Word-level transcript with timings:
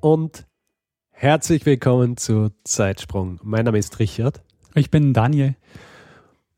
und 0.00 0.46
herzlich 1.10 1.66
willkommen 1.66 2.16
zu 2.16 2.50
Zeitsprung. 2.64 3.40
Mein 3.42 3.64
Name 3.64 3.78
ist 3.78 3.98
Richard. 3.98 4.42
Ich 4.74 4.90
bin 4.90 5.12
Daniel. 5.12 5.54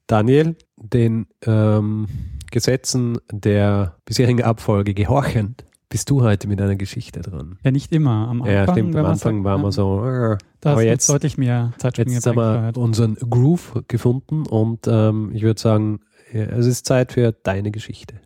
Daniel, 0.06 0.56
den 0.76 1.26
ähm, 1.46 2.06
Gesetzen 2.50 3.18
der 3.30 3.96
bisherigen 4.04 4.42
Abfolge 4.42 4.94
gehorchend, 4.94 5.64
bist 5.88 6.10
du 6.10 6.22
heute 6.22 6.48
mit 6.48 6.60
einer 6.60 6.76
Geschichte 6.76 7.20
dran. 7.20 7.58
Ja, 7.62 7.70
nicht 7.70 7.92
immer. 7.92 8.28
Am 8.28 8.42
Anfang, 8.42 8.54
ja, 8.54 8.72
stimmt. 8.72 8.96
Am 8.96 9.06
Anfang 9.06 9.44
waren 9.44 9.62
wir 9.62 9.72
so. 9.72 10.04
Äh, 10.04 10.38
da 10.60 10.72
aber 10.72 10.82
jetzt, 10.82 11.08
deutlich 11.08 11.38
mehr 11.38 11.72
Zeitsprünge 11.78 12.12
jetzt 12.12 12.26
haben 12.26 12.36
wir 12.36 12.72
unseren 12.76 13.14
Groove 13.14 13.84
gefunden 13.86 14.46
und 14.46 14.86
ähm, 14.86 15.30
ich 15.34 15.42
würde 15.42 15.60
sagen, 15.60 16.00
es 16.32 16.66
ist 16.66 16.86
Zeit 16.86 17.12
für 17.12 17.32
deine 17.32 17.70
Geschichte. 17.70 18.16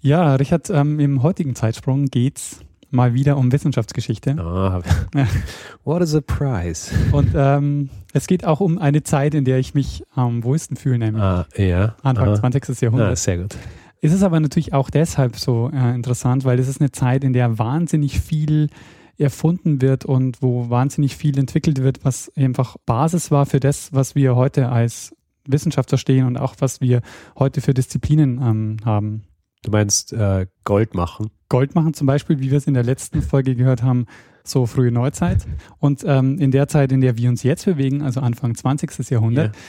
Ja, 0.00 0.34
Richard, 0.36 0.70
ähm, 0.70 1.00
im 1.00 1.22
heutigen 1.22 1.54
Zeitsprung 1.54 2.06
geht's 2.06 2.60
mal 2.94 3.14
wieder 3.14 3.36
um 3.36 3.52
Wissenschaftsgeschichte. 3.52 4.36
Ah, 4.38 4.80
what 5.84 6.00
a 6.00 6.06
surprise. 6.06 6.90
Und 7.12 7.32
ähm, 7.34 7.90
es 8.12 8.26
geht 8.26 8.44
auch 8.44 8.60
um 8.60 8.78
eine 8.78 9.02
Zeit, 9.02 9.34
in 9.34 9.44
der 9.44 9.58
ich 9.58 9.74
mich 9.74 10.04
am 10.14 10.44
wohlsten 10.44 10.76
fühle, 10.76 10.98
nämlich 10.98 11.22
ah, 11.22 11.46
ja. 11.56 11.96
Anfang 12.02 12.28
Aha. 12.28 12.36
20. 12.36 12.80
Jahrhundert. 12.80 13.12
Ah, 13.12 13.16
sehr 13.16 13.38
gut. 13.38 13.56
Es 14.00 14.12
ist 14.12 14.22
aber 14.22 14.38
natürlich 14.38 14.72
auch 14.72 14.90
deshalb 14.90 15.36
so 15.36 15.70
äh, 15.72 15.94
interessant, 15.94 16.44
weil 16.44 16.58
es 16.58 16.68
ist 16.68 16.80
eine 16.80 16.92
Zeit, 16.92 17.24
in 17.24 17.32
der 17.32 17.58
wahnsinnig 17.58 18.20
viel 18.20 18.68
erfunden 19.16 19.80
wird 19.80 20.04
und 20.04 20.42
wo 20.42 20.68
wahnsinnig 20.70 21.16
viel 21.16 21.38
entwickelt 21.38 21.82
wird, 21.82 22.04
was 22.04 22.30
einfach 22.36 22.76
Basis 22.84 23.30
war 23.30 23.46
für 23.46 23.60
das, 23.60 23.92
was 23.92 24.14
wir 24.14 24.36
heute 24.36 24.68
als 24.68 25.14
Wissenschaft 25.46 25.88
verstehen 25.88 26.26
und 26.26 26.36
auch 26.36 26.54
was 26.58 26.80
wir 26.80 27.00
heute 27.38 27.60
für 27.60 27.74
Disziplinen 27.74 28.40
ähm, 28.42 28.76
haben. 28.84 29.24
Du 29.64 29.70
meinst 29.70 30.12
äh, 30.12 30.46
Gold 30.64 30.94
machen? 30.94 31.30
Gold 31.48 31.74
machen 31.74 31.94
zum 31.94 32.06
Beispiel, 32.06 32.38
wie 32.40 32.50
wir 32.50 32.58
es 32.58 32.66
in 32.66 32.74
der 32.74 32.84
letzten 32.84 33.22
Folge 33.22 33.56
gehört 33.56 33.82
haben, 33.82 34.06
so 34.44 34.66
frühe 34.66 34.92
Neuzeit. 34.92 35.46
Und 35.78 36.04
ähm, 36.06 36.38
in 36.38 36.50
der 36.50 36.68
Zeit, 36.68 36.92
in 36.92 37.00
der 37.00 37.16
wir 37.16 37.28
uns 37.30 37.42
jetzt 37.42 37.64
bewegen, 37.64 38.02
also 38.02 38.20
Anfang 38.20 38.54
20. 38.54 39.08
Jahrhundert, 39.10 39.54
Ja. 39.56 39.62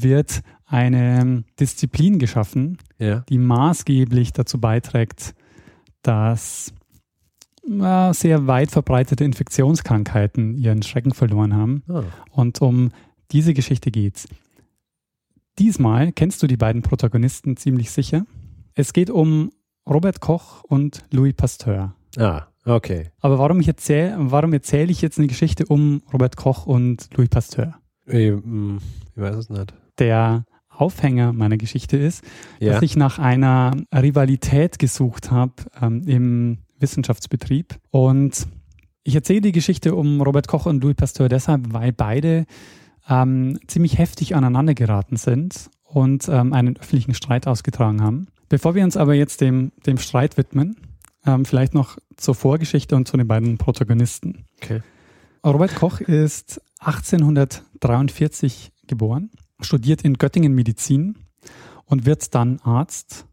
wird 0.00 0.40
eine 0.66 1.44
Disziplin 1.60 2.18
geschaffen, 2.18 2.78
Ja. 2.98 3.20
die 3.28 3.36
maßgeblich 3.38 4.32
dazu 4.32 4.58
beiträgt, 4.60 5.34
dass 6.02 6.72
äh, 7.68 8.12
sehr 8.14 8.46
weit 8.46 8.70
verbreitete 8.70 9.24
Infektionskrankheiten 9.24 10.56
ihren 10.56 10.82
Schrecken 10.82 11.12
verloren 11.12 11.54
haben. 11.54 11.82
Ah. 11.88 12.02
Und 12.30 12.62
um 12.62 12.92
diese 13.30 13.52
Geschichte 13.52 13.90
geht's. 13.90 14.26
Diesmal 15.58 16.12
kennst 16.12 16.42
du 16.42 16.46
die 16.46 16.56
beiden 16.56 16.82
Protagonisten 16.82 17.56
ziemlich 17.56 17.90
sicher. 17.90 18.24
Es 18.74 18.92
geht 18.92 19.10
um 19.10 19.50
Robert 19.88 20.20
Koch 20.20 20.64
und 20.64 21.04
Louis 21.12 21.34
Pasteur. 21.34 21.94
ah, 22.16 22.42
okay. 22.64 23.10
Aber 23.20 23.38
warum, 23.38 23.60
ich 23.60 23.68
erzähl, 23.68 24.14
warum 24.18 24.52
erzähle 24.52 24.90
ich 24.90 25.02
jetzt 25.02 25.18
eine 25.18 25.28
Geschichte 25.28 25.66
um 25.66 26.02
Robert 26.12 26.36
Koch 26.36 26.66
und 26.66 27.08
Louis 27.16 27.28
Pasteur? 27.28 27.74
Ich, 28.06 28.32
mm, 28.32 28.78
ich 29.14 29.22
weiß 29.22 29.36
es 29.36 29.48
nicht. 29.50 29.74
Der 29.98 30.44
Aufhänger 30.68 31.32
meiner 31.32 31.56
Geschichte 31.56 31.96
ist, 31.96 32.24
Ja. 32.58 32.72
dass 32.72 32.82
ich 32.82 32.96
nach 32.96 33.18
einer 33.20 33.76
Rivalität 33.94 34.78
gesucht 34.80 35.30
habe 35.30 35.52
ähm, 35.80 36.02
im 36.06 36.58
Wissenschaftsbetrieb. 36.80 37.76
Und 37.90 38.48
ich 39.04 39.14
erzähle 39.14 39.42
die 39.42 39.52
Geschichte 39.52 39.94
um 39.94 40.20
Robert 40.20 40.48
Koch 40.48 40.66
und 40.66 40.82
Louis 40.82 40.96
Pasteur 40.96 41.28
deshalb, 41.28 41.72
weil 41.72 41.92
beide 41.92 42.46
ähm, 43.08 43.58
ziemlich 43.68 43.98
heftig 43.98 44.34
aneinander 44.34 44.74
geraten 44.74 45.16
sind 45.16 45.70
und 45.84 46.28
ähm, 46.28 46.52
einen 46.52 46.76
öffentlichen 46.76 47.14
Streit 47.14 47.46
ausgetragen 47.46 48.02
haben. 48.02 48.26
Bevor 48.54 48.76
wir 48.76 48.84
uns 48.84 48.96
aber 48.96 49.14
jetzt 49.14 49.40
dem, 49.40 49.72
dem 49.84 49.98
Streit 49.98 50.36
widmen, 50.36 50.76
ähm, 51.26 51.44
vielleicht 51.44 51.74
noch 51.74 51.98
zur 52.16 52.36
Vorgeschichte 52.36 52.94
und 52.94 53.08
zu 53.08 53.16
den 53.16 53.26
beiden 53.26 53.58
Protagonisten. 53.58 54.44
Okay. 54.62 54.80
Robert 55.44 55.74
Koch 55.74 55.98
ist 55.98 56.60
1843 56.78 58.70
geboren, 58.86 59.32
studiert 59.60 60.02
in 60.04 60.18
Göttingen 60.18 60.54
Medizin 60.54 61.18
und 61.86 62.06
wird 62.06 62.32
dann 62.36 62.60
Arzt 62.60 63.26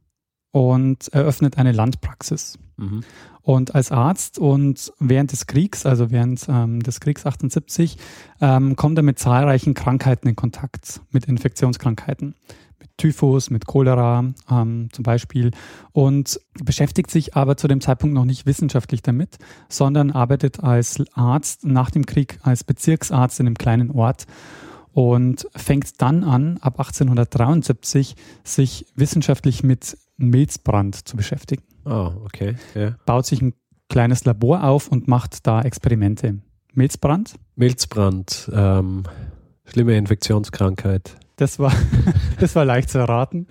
und 0.49 1.07
eröffnet 1.09 1.59
eine 1.59 1.71
Landpraxis. 1.71 2.57
Mhm. 2.77 3.03
Und 3.43 3.75
als 3.75 3.91
Arzt 3.91 4.39
und 4.39 4.91
während 4.97 5.33
des 5.33 5.45
Kriegs, 5.45 5.85
also 5.85 6.09
während 6.09 6.47
ähm, 6.49 6.81
des 6.81 6.99
Kriegs 6.99 7.27
78, 7.27 7.97
ähm, 8.41 8.75
kommt 8.75 8.97
er 8.97 9.03
mit 9.03 9.19
zahlreichen 9.19 9.75
Krankheiten 9.75 10.27
in 10.29 10.35
Kontakt, 10.35 11.01
mit 11.11 11.25
Infektionskrankheiten, 11.25 12.33
mit 12.81 12.89
Typhus, 12.97 13.49
mit 13.49 13.65
Cholera 13.65 14.25
ähm, 14.49 14.89
zum 14.91 15.03
Beispiel 15.03 15.51
und 15.93 16.39
beschäftigt 16.63 17.09
sich 17.11 17.35
aber 17.35 17.55
zu 17.55 17.67
dem 17.67 17.79
Zeitpunkt 17.79 18.13
noch 18.15 18.25
nicht 18.25 18.45
wissenschaftlich 18.45 19.01
damit, 19.01 19.37
sondern 19.69 20.11
arbeitet 20.11 20.61
als 20.63 21.01
Arzt 21.13 21.65
nach 21.65 21.91
dem 21.91 22.05
Krieg 22.05 22.39
als 22.41 22.63
Bezirksarzt 22.63 23.39
in 23.39 23.47
einem 23.47 23.57
kleinen 23.57 23.91
Ort 23.91 24.25
und 24.93 25.47
fängt 25.55 26.01
dann 26.01 26.23
an, 26.25 26.57
ab 26.57 26.79
1873 26.79 28.15
sich 28.43 28.85
wissenschaftlich 28.95 29.63
mit 29.63 29.97
Milzbrand 30.17 31.07
zu 31.07 31.15
beschäftigen 31.15 31.63
Oh, 31.85 32.11
okay. 32.25 32.55
Ja. 32.75 32.95
baut 33.05 33.25
sich 33.25 33.41
ein 33.41 33.53
kleines 33.89 34.25
Labor 34.25 34.63
auf 34.63 34.87
und 34.89 35.07
macht 35.07 35.47
da 35.47 35.61
Experimente. 35.61 36.39
Milzbrand, 36.73 37.35
Milzbrand, 37.55 38.49
ähm, 38.53 39.03
schlimme 39.65 39.97
Infektionskrankheit. 39.97 41.17
das 41.35 41.59
war, 41.59 41.73
das 42.41 42.55
war 42.55 42.65
leicht 42.65 42.89
zu 42.89 42.97
erraten. 42.97 43.47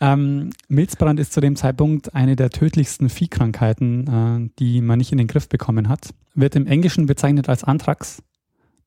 Ähm, 0.00 0.50
Milzbrand 0.68 1.20
ist 1.20 1.32
zu 1.32 1.40
dem 1.40 1.56
Zeitpunkt 1.56 2.14
eine 2.14 2.36
der 2.36 2.50
tödlichsten 2.50 3.08
Viehkrankheiten, 3.08 4.06
äh, 4.06 4.50
die 4.58 4.80
man 4.80 4.98
nicht 4.98 5.12
in 5.12 5.18
den 5.18 5.26
Griff 5.26 5.48
bekommen 5.48 5.88
hat. 5.88 6.14
Wird 6.34 6.56
im 6.56 6.66
Englischen 6.66 7.06
bezeichnet 7.06 7.48
als 7.48 7.64
Anthrax. 7.64 8.22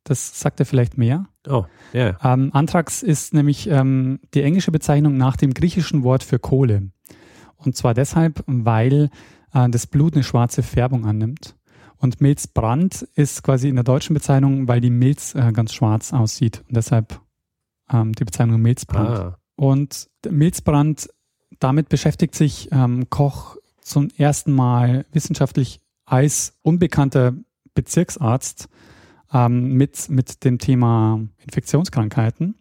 Das 0.04 0.40
sagt 0.40 0.60
er 0.60 0.66
vielleicht 0.66 0.98
mehr. 0.98 1.28
Oh, 1.48 1.66
ja. 1.94 2.18
Ähm, 2.24 2.50
Anthrax 2.54 3.04
ist 3.04 3.34
nämlich 3.34 3.70
ähm, 3.70 4.20
die 4.34 4.44
englische 4.44 4.72
Bezeichnung 4.72 5.18
nach 5.18 5.36
dem 5.36 5.54
griechischen 5.54 6.04
Wort 6.04 6.24
für 6.24 6.40
Kohle. 6.40 6.90
Und 7.58 7.76
zwar 7.76 7.94
deshalb, 7.94 8.44
weil 8.48 9.10
äh, 9.54 9.70
das 9.70 9.88
Blut 9.88 10.14
eine 10.14 10.24
schwarze 10.24 10.64
Färbung 10.64 11.06
annimmt. 11.06 11.56
Und 11.98 12.22
Milzbrand 12.22 13.08
ist 13.16 13.44
quasi 13.44 13.68
in 13.68 13.76
der 13.76 13.84
deutschen 13.84 14.14
Bezeichnung, 14.14 14.68
weil 14.68 14.80
die 14.80 14.90
Milz 14.90 15.36
äh, 15.36 15.52
ganz 15.52 15.74
schwarz 15.74 16.14
aussieht. 16.14 16.64
Und 16.68 16.78
deshalb 16.78 17.20
ähm, 17.92 18.14
die 18.14 18.26
Bezeichnung 18.26 18.62
Milzbrand. 18.62 19.10
Ah, 19.10 19.38
Und 19.56 20.10
Milzbrand, 20.30 21.10
damit 21.60 21.90
beschäftigt 21.90 22.36
sich 22.36 22.70
ähm, 22.72 23.10
Koch 23.10 23.58
zum 23.82 24.10
ersten 24.18 24.54
Mal 24.54 25.06
wissenschaftlich 25.12 25.82
als 26.06 26.58
unbekannter 26.62 27.34
Bezirksarzt 27.74 28.70
ähm, 29.34 29.74
mit, 29.74 30.10
mit 30.10 30.44
dem 30.44 30.58
Thema 30.58 31.22
Infektionskrankheiten. 31.38 32.56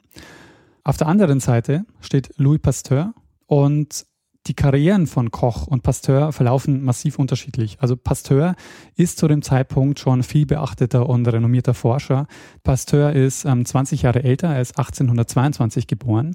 Auf 0.84 0.96
der 0.96 1.06
anderen 1.06 1.40
Seite 1.40 1.84
steht 2.00 2.32
Louis 2.36 2.60
Pasteur 2.60 3.14
und 3.46 4.06
die 4.48 4.54
Karrieren 4.54 5.06
von 5.06 5.30
Koch 5.30 5.66
und 5.66 5.82
Pasteur 5.82 6.32
verlaufen 6.32 6.82
massiv 6.82 7.18
unterschiedlich. 7.18 7.76
Also 7.80 7.96
Pasteur 7.96 8.56
ist 8.96 9.18
zu 9.18 9.28
dem 9.28 9.42
Zeitpunkt 9.42 9.98
schon 10.00 10.22
viel 10.22 10.46
beachteter 10.46 11.08
und 11.08 11.26
renommierter 11.28 11.74
Forscher. 11.74 12.26
Pasteur 12.64 13.12
ist 13.12 13.44
ähm, 13.44 13.64
20 13.64 14.02
Jahre 14.02 14.22
älter, 14.24 14.48
er 14.48 14.62
ist 14.62 14.78
1822 14.78 15.86
geboren 15.86 16.34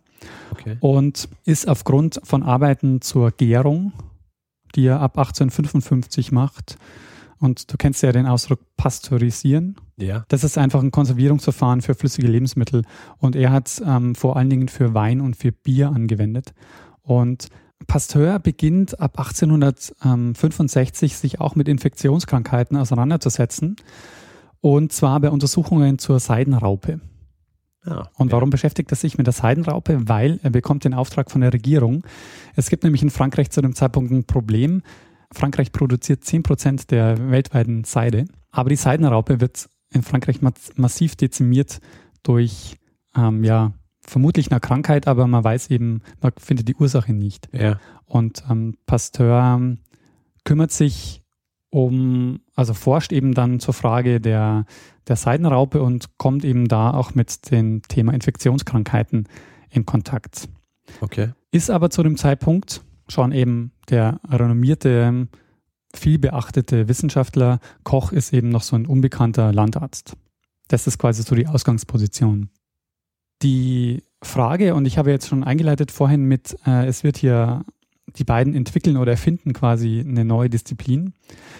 okay. 0.52 0.78
und 0.80 1.28
ist 1.46 1.68
aufgrund 1.68 2.22
von 2.24 2.44
Arbeiten 2.44 3.02
zur 3.02 3.32
Gärung, 3.32 3.94
die 4.76 4.86
er 4.86 5.02
ab 5.02 5.18
1855 5.18 6.32
macht, 6.32 6.78
und 7.40 7.74
du 7.74 7.78
kennst 7.78 8.02
ja 8.04 8.14
den 8.14 8.26
Ausdruck 8.26 8.62
pasteurisieren, 8.78 9.76
Ja. 9.98 10.24
das 10.30 10.46
ist 10.46 10.58
einfach 10.58 10.82
ein 10.82 10.92
Konservierungsverfahren 10.92 11.82
für 11.82 11.94
flüssige 11.94 12.28
Lebensmittel 12.28 12.84
und 13.18 13.36
er 13.36 13.52
hat 13.52 13.82
ähm, 13.86 14.16
vor 14.16 14.38
allen 14.38 14.50
Dingen 14.50 14.70
für 14.70 14.94
Wein 14.94 15.20
und 15.20 15.36
für 15.36 15.52
Bier 15.52 15.90
angewendet. 15.90 16.54
Und 17.02 17.50
Pasteur 17.88 18.40
beginnt 18.40 19.00
ab 19.00 19.18
1865 19.20 21.18
sich 21.18 21.42
auch 21.42 21.56
mit 21.56 21.68
Infektionskrankheiten 21.68 22.78
auseinanderzusetzen 22.78 23.76
und 24.62 24.94
zwar 24.94 25.20
bei 25.20 25.30
Untersuchungen 25.30 26.00
zur 26.00 26.20
Seidenraupe. 26.20 27.02
Ah, 27.86 28.08
Und 28.18 28.28
ja. 28.28 28.34
warum 28.34 28.50
beschäftigt 28.50 28.92
er 28.92 28.96
sich 28.96 29.18
mit 29.18 29.28
der 29.28 29.34
Seidenraupe? 29.34 30.08
Weil 30.08 30.40
er 30.42 30.52
bekommt 30.52 30.86
den 30.86 30.94
Auftrag 30.94 31.30
von 31.30 31.42
der 31.42 31.52
Regierung. 31.52 32.04
Es 32.56 32.70
gibt 32.70 32.84
nämlich 32.84 33.04
in 33.04 33.10
Frankreich 33.10 33.50
zu 33.50 33.62
dem 33.62 33.76
Zeitpunkt 33.76 34.12
ein 34.12 34.24
Problem. 34.24 34.82
Frankreich 35.34 35.74
produziert 35.74 36.24
10 36.24 36.44
Prozent 36.44 36.92
der 36.92 37.30
weltweiten 37.30 37.84
Seide. 37.84 38.26
Aber 38.52 38.70
die 38.70 38.78
Seidenraupe 38.78 39.42
wird 39.42 39.68
in 39.92 40.02
Frankreich 40.02 40.40
massiv 40.76 41.16
dezimiert 41.16 41.82
durch, 42.24 42.78
ähm, 43.16 43.44
ja, 43.44 43.74
vermutlich 44.06 44.52
eine 44.52 44.60
Krankheit, 44.60 45.08
aber 45.08 45.28
man 45.28 45.44
weiß 45.44 45.70
eben, 45.70 46.02
man 46.22 46.32
findet 46.38 46.68
die 46.68 46.76
Ursache 46.76 47.14
nicht. 47.14 47.50
Ja. 47.54 47.80
Und 48.06 48.44
ähm, 48.50 48.78
Pasteur 48.86 49.78
kümmert 50.44 50.72
sich 50.72 51.24
um, 51.70 52.42
also 52.56 52.74
forscht 52.74 53.12
eben 53.12 53.34
dann 53.34 53.60
zur 53.60 53.74
Frage 53.74 54.22
der, 54.22 54.66
der 55.08 55.16
Seidenraupe 55.16 55.82
und 55.82 56.18
kommt 56.18 56.46
eben 56.46 56.68
da 56.68 56.92
auch 56.92 57.16
mit 57.16 57.50
dem 57.50 57.82
Thema 57.88 58.14
Infektionskrankheiten 58.14 59.28
in 59.72 59.86
Kontakt. 59.86 60.50
Okay. 61.02 61.32
Ist 61.52 61.72
aber 61.72 61.90
zu 61.90 62.04
dem 62.04 62.18
Zeitpunkt 62.18 62.82
schon 63.08 63.32
eben 63.32 63.72
der 63.90 64.20
renommierte, 64.30 65.28
viel 65.96 66.20
beachtete 66.20 66.88
Wissenschaftler, 66.88 67.60
Koch 67.84 68.12
ist 68.12 68.34
eben 68.34 68.50
noch 68.50 68.64
so 68.64 68.76
ein 68.76 68.86
unbekannter 68.86 69.52
Landarzt. 69.52 70.16
Das 70.68 70.88
ist 70.88 70.98
quasi 70.98 71.24
so 71.24 71.36
die 71.36 71.48
Ausgangsposition. 71.48 72.50
Die 73.42 74.04
Frage, 74.22 74.76
und 74.76 74.86
ich 74.86 74.98
habe 74.98 75.12
jetzt 75.12 75.28
schon 75.28 75.44
eingeleitet 75.44 75.92
vorhin 75.92 76.24
mit, 76.26 76.56
äh, 76.66 76.86
es 76.86 77.04
wird 77.04 77.18
hier 77.18 77.66
die 78.16 78.24
beiden 78.24 78.54
entwickeln 78.54 78.98
oder 78.98 79.12
erfinden 79.12 79.54
quasi 79.54 80.00
eine 80.00 80.26
neue 80.26 80.50
Disziplin. 80.50 81.14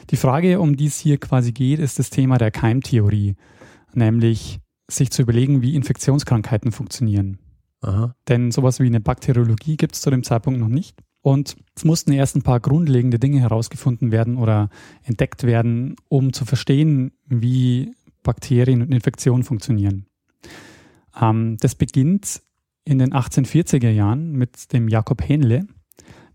Die 0.10 0.18
Frage, 0.18 0.60
um 0.60 0.78
die 0.78 0.86
es 0.86 1.00
hier 1.00 1.18
quasi 1.18 1.52
geht, 1.52 1.80
ist 1.80 2.00
das 2.00 2.10
Thema 2.10 2.38
der 2.38 2.52
Keimtheorie, 2.52 3.36
nämlich 3.94 4.60
sich 4.90 5.12
zu 5.12 5.22
überlegen, 5.24 5.62
wie 5.62 5.76
Infektionskrankheiten 5.76 6.72
funktionieren. 6.72 7.40
Aha. 7.82 8.16
Denn 8.28 8.52
sowas 8.52 8.80
wie 8.80 8.86
eine 8.86 9.00
Bakteriologie 9.02 9.78
gibt 9.78 9.96
es 9.96 10.02
zu 10.02 10.10
dem 10.10 10.24
Zeitpunkt 10.24 10.60
noch 10.60 10.70
nicht. 10.70 10.96
Und 11.22 11.56
es 11.76 11.86
mussten 11.86 12.12
erst 12.12 12.36
ein 12.36 12.42
paar 12.42 12.60
grundlegende 12.60 13.18
Dinge 13.18 13.40
herausgefunden 13.40 14.12
werden 14.12 14.38
oder 14.38 14.70
entdeckt 15.04 15.44
werden, 15.44 15.96
um 16.10 16.34
zu 16.34 16.46
verstehen, 16.46 17.14
wie 17.26 17.94
Bakterien 18.24 18.82
und 18.82 18.94
Infektionen 18.94 19.44
funktionieren. 19.44 20.06
Ähm, 21.20 21.58
das 21.60 21.76
beginnt 21.76 22.42
in 22.86 23.00
den 23.00 23.14
1840er 23.14 23.90
Jahren 23.90 24.34
mit 24.34 24.74
dem 24.74 24.88
Jakob 24.88 25.22
Henle. 25.22 25.68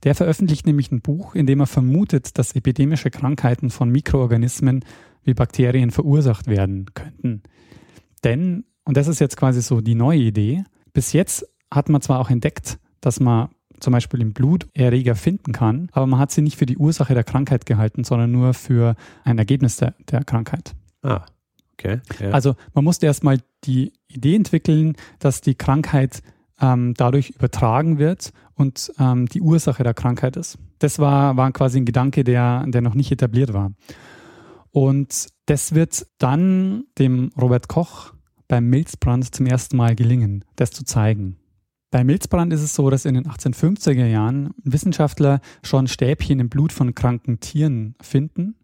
Der 0.04 0.14
veröffentlicht 0.14 0.66
nämlich 0.66 0.92
ein 0.92 1.00
Buch, 1.00 1.34
in 1.34 1.46
dem 1.46 1.60
er 1.60 1.66
vermutet, 1.66 2.38
dass 2.38 2.54
epidemische 2.54 3.10
Krankheiten 3.10 3.70
von 3.70 3.90
Mikroorganismen 3.90 4.84
wie 5.24 5.34
Bakterien 5.34 5.90
verursacht 5.90 6.46
werden 6.46 6.86
könnten. 6.94 7.42
Denn, 8.24 8.64
und 8.84 8.96
das 8.96 9.08
ist 9.08 9.18
jetzt 9.18 9.36
quasi 9.36 9.60
so 9.60 9.80
die 9.80 9.94
neue 9.94 10.20
Idee, 10.20 10.64
bis 10.92 11.12
jetzt 11.12 11.46
hat 11.70 11.88
man 11.88 12.00
zwar 12.00 12.20
auch 12.20 12.30
entdeckt, 12.30 12.78
dass 13.00 13.20
man 13.20 13.48
zum 13.80 13.92
Beispiel 13.92 14.20
im 14.20 14.32
Blut 14.32 14.68
Erreger 14.74 15.14
finden 15.14 15.52
kann, 15.52 15.88
aber 15.92 16.06
man 16.06 16.18
hat 16.18 16.30
sie 16.30 16.42
nicht 16.42 16.56
für 16.56 16.66
die 16.66 16.78
Ursache 16.78 17.14
der 17.14 17.24
Krankheit 17.24 17.66
gehalten, 17.66 18.04
sondern 18.04 18.30
nur 18.30 18.54
für 18.54 18.96
ein 19.24 19.38
Ergebnis 19.38 19.76
der, 19.76 19.94
der 20.10 20.24
Krankheit. 20.24 20.74
Ah, 21.02 21.24
okay. 21.78 22.00
Ja. 22.20 22.30
Also 22.30 22.54
man 22.74 22.84
musste 22.84 23.06
erstmal 23.06 23.38
die 23.64 23.92
Idee 24.08 24.36
entwickeln, 24.36 24.96
dass 25.18 25.40
die 25.40 25.54
Krankheit 25.54 26.22
ähm, 26.60 26.94
dadurch 26.96 27.30
übertragen 27.30 27.98
wird 27.98 28.32
und 28.54 28.92
ähm, 28.98 29.26
die 29.26 29.40
Ursache 29.40 29.82
der 29.82 29.94
Krankheit 29.94 30.36
ist. 30.36 30.58
Das 30.78 30.98
war, 30.98 31.36
war 31.36 31.52
quasi 31.52 31.78
ein 31.78 31.84
Gedanke, 31.84 32.24
der, 32.24 32.64
der 32.66 32.80
noch 32.80 32.94
nicht 32.94 33.12
etabliert 33.12 33.52
war. 33.52 33.72
Und 34.70 35.28
das 35.46 35.74
wird 35.74 36.06
dann 36.18 36.84
dem 36.98 37.30
Robert 37.40 37.68
Koch 37.68 38.12
beim 38.48 38.66
Milzbrand 38.66 39.34
zum 39.34 39.46
ersten 39.46 39.76
Mal 39.76 39.94
gelingen, 39.94 40.44
das 40.56 40.70
zu 40.70 40.84
zeigen. 40.84 41.36
Bei 41.90 42.04
Milzbrand 42.04 42.52
ist 42.52 42.62
es 42.62 42.74
so, 42.74 42.90
dass 42.90 43.06
in 43.06 43.14
den 43.14 43.24
1850er 43.24 44.06
Jahren 44.06 44.50
Wissenschaftler 44.62 45.40
schon 45.62 45.86
Stäbchen 45.86 46.38
im 46.38 46.48
Blut 46.48 46.72
von 46.72 46.94
kranken 46.94 47.40
Tieren 47.40 47.94
finden 48.02 48.56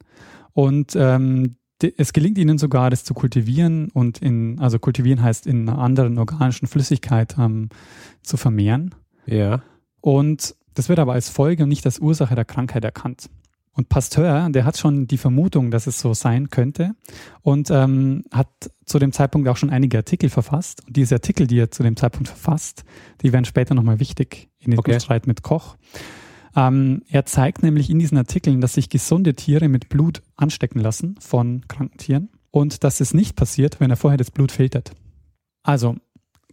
und 0.53 0.95
ähm, 0.95 1.57
es 1.83 2.13
gelingt 2.13 2.39
ihnen 2.39 2.59
sogar, 2.59 2.91
das 2.91 3.05
zu 3.05 3.15
kultivieren 3.15 3.91
und 3.91 4.19
in, 4.19 4.59
also 4.61 4.79
kultivieren 4.79 5.23
heißt 5.23 5.47
in 5.47 5.69
einer 5.69 5.79
anderen 5.79 6.19
organischen 6.19 6.67
Flüssigkeit 6.69 7.37
ähm, 7.39 7.69
zu 8.23 8.37
vermehren. 8.37 8.95
Ja. 9.27 9.63
Und 10.01 10.55
das 10.75 10.89
wird 10.89 10.99
aber 10.99 11.13
als 11.13 11.29
Folge 11.29 11.63
und 11.63 11.69
nicht 11.69 11.87
als 11.87 11.99
Ursache 11.99 12.35
der 12.35 12.45
Krankheit 12.45 12.85
erkannt. 12.85 13.29
Und 13.77 13.89
Pasteur, 13.89 14.49
der 14.51 14.65
hat 14.65 14.79
schon 14.79 15.09
die 15.09 15.19
Vermutung, 15.19 15.73
dass 15.73 15.89
es 15.89 15.99
so 15.99 16.15
sein 16.15 16.49
könnte 16.49 16.95
und 17.43 17.71
ähm, 17.71 18.23
hat 18.31 18.49
zu 18.85 19.01
dem 19.01 19.11
Zeitpunkt 19.11 19.49
auch 19.49 19.57
schon 19.57 19.71
einige 19.71 19.97
Artikel 19.97 20.31
verfasst. 20.31 20.87
Und 20.87 20.97
diese 20.97 21.17
Artikel, 21.17 21.49
die 21.49 21.59
er 21.59 21.73
zu 21.73 21.83
dem 21.83 21.97
Zeitpunkt 21.97 22.29
verfasst, 22.29 22.85
die 23.23 23.33
werden 23.33 23.45
später 23.45 23.75
nochmal 23.75 23.99
wichtig 23.99 24.49
in 24.61 24.71
dem 24.71 24.79
Okay. 24.79 25.01
Streit 25.01 25.27
mit 25.27 25.43
Koch. 25.43 25.77
Ähm, 26.57 27.03
er 27.09 27.27
zeigt 27.27 27.63
nämlich 27.63 27.91
in 27.91 27.99
diesen 27.99 28.19
Artikeln, 28.19 28.61
dass 28.61 28.75
sich 28.75 28.89
gesunde 28.89 29.35
Tiere 29.35 29.69
mit 29.69 29.89
Blut 29.89 30.23
anstecken 30.37 30.81
lassen 30.81 31.17
von 31.21 31.67
kranken 31.69 31.99
Tieren 31.99 32.29
und 32.51 32.85
dass 32.85 33.01
es 33.01 33.15
nicht 33.15 33.37
passiert, 33.37 33.81
wenn 33.81 33.91
er 33.91 33.97
vorher 33.97 34.19
das 34.19 34.31
Blut 34.31 34.53
filtert. 34.53 34.93
Also, 35.63 35.97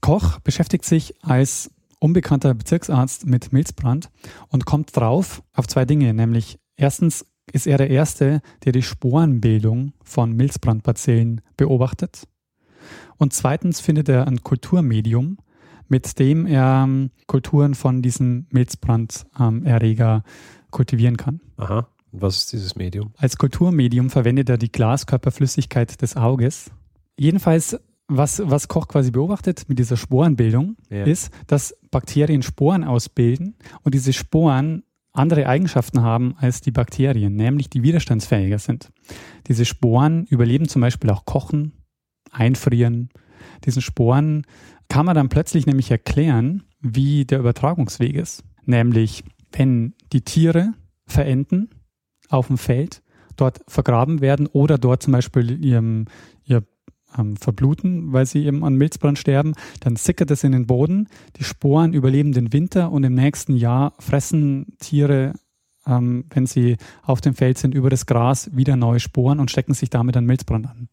Koch 0.01 0.39
beschäftigt 0.39 0.85
sich 0.85 1.13
als 1.23 1.69
unbekannter 1.99 2.55
Bezirksarzt 2.55 3.27
mit 3.27 3.53
Milzbrand 3.53 4.09
und 4.49 4.65
kommt 4.65 4.95
drauf 4.95 5.43
auf 5.53 5.67
zwei 5.67 5.85
Dinge, 5.85 6.13
nämlich 6.13 6.59
erstens 6.75 7.27
ist 7.51 7.67
er 7.67 7.77
der 7.77 7.89
Erste, 7.89 8.41
der 8.65 8.71
die 8.71 8.81
Sporenbildung 8.81 9.93
von 10.03 10.33
Milzbrandbazillen 10.33 11.41
beobachtet. 11.57 12.27
Und 13.17 13.33
zweitens 13.33 13.81
findet 13.81 14.09
er 14.09 14.25
ein 14.25 14.41
Kulturmedium, 14.41 15.37
mit 15.91 16.17
dem 16.19 16.45
er 16.45 16.85
ähm, 16.85 17.11
Kulturen 17.27 17.75
von 17.75 18.01
diesem 18.01 18.47
Milzbranderreger 18.49 20.23
kultivieren 20.71 21.17
kann. 21.17 21.41
Aha. 21.57 21.89
Und 22.11 22.21
was 22.21 22.37
ist 22.37 22.53
dieses 22.53 22.75
Medium? 22.75 23.11
Als 23.17 23.37
Kulturmedium 23.37 24.09
verwendet 24.09 24.49
er 24.49 24.57
die 24.57 24.71
Glaskörperflüssigkeit 24.71 26.01
des 26.01 26.15
Auges. 26.15 26.71
Jedenfalls, 27.19 27.77
was, 28.07 28.41
was 28.45 28.69
Koch 28.69 28.87
quasi 28.87 29.11
beobachtet 29.11 29.65
mit 29.67 29.79
dieser 29.79 29.97
Sporenbildung, 29.97 30.77
Ja. 30.89 31.03
ist, 31.03 31.29
dass 31.47 31.75
Bakterien 31.91 32.41
Sporen 32.41 32.85
ausbilden 32.85 33.55
und 33.83 33.93
diese 33.93 34.13
Sporen 34.13 34.83
andere 35.11 35.45
Eigenschaften 35.45 36.01
haben 36.03 36.35
als 36.37 36.61
die 36.61 36.71
Bakterien, 36.71 37.35
nämlich 37.35 37.69
die 37.69 37.83
widerstandsfähiger 37.83 38.59
sind. 38.59 38.91
Diese 39.47 39.65
Sporen 39.65 40.25
überleben 40.29 40.69
zum 40.69 40.81
Beispiel 40.81 41.09
auch 41.09 41.25
Kochen, 41.25 41.73
Einfrieren. 42.31 43.09
Diesen 43.65 43.81
Sporen 43.81 44.45
kann 44.91 45.05
man 45.05 45.15
dann 45.15 45.29
plötzlich 45.29 45.65
nämlich 45.65 45.89
erklären, 45.89 46.63
wie 46.81 47.23
der 47.23 47.39
Übertragungsweg 47.39 48.13
ist. 48.13 48.43
Nämlich, 48.65 49.23
wenn 49.53 49.93
die 50.11 50.19
Tiere 50.19 50.73
verenden 51.05 51.69
auf 52.27 52.47
dem 52.47 52.57
Feld, 52.57 53.01
dort 53.37 53.61
vergraben 53.69 54.19
werden 54.19 54.47
oder 54.47 54.77
dort 54.77 55.01
zum 55.01 55.13
Beispiel 55.13 55.63
ihrem, 55.63 56.07
ihr 56.43 56.63
ähm, 57.17 57.37
verbluten, 57.37 58.11
weil 58.11 58.25
sie 58.25 58.45
eben 58.45 58.65
an 58.65 58.75
Milzbrand 58.75 59.17
sterben, 59.17 59.53
dann 59.79 59.95
sickert 59.95 60.29
es 60.29 60.43
in 60.43 60.51
den 60.51 60.67
Boden. 60.67 61.07
Die 61.37 61.45
Sporen 61.45 61.93
überleben 61.93 62.33
den 62.33 62.51
Winter 62.51 62.91
und 62.91 63.05
im 63.05 63.13
nächsten 63.13 63.55
Jahr 63.55 63.93
fressen 63.97 64.75
Tiere, 64.79 65.35
ähm, 65.87 66.25
wenn 66.31 66.45
sie 66.45 66.75
auf 67.01 67.21
dem 67.21 67.33
Feld 67.33 67.57
sind, 67.57 67.73
über 67.73 67.89
das 67.89 68.07
Gras 68.07 68.49
wieder 68.53 68.75
neue 68.75 68.99
Sporen 68.99 69.39
und 69.39 69.49
stecken 69.49 69.73
sich 69.73 69.89
damit 69.89 70.17
an 70.17 70.25
Milzbrand 70.25 70.67
an. 70.67 70.89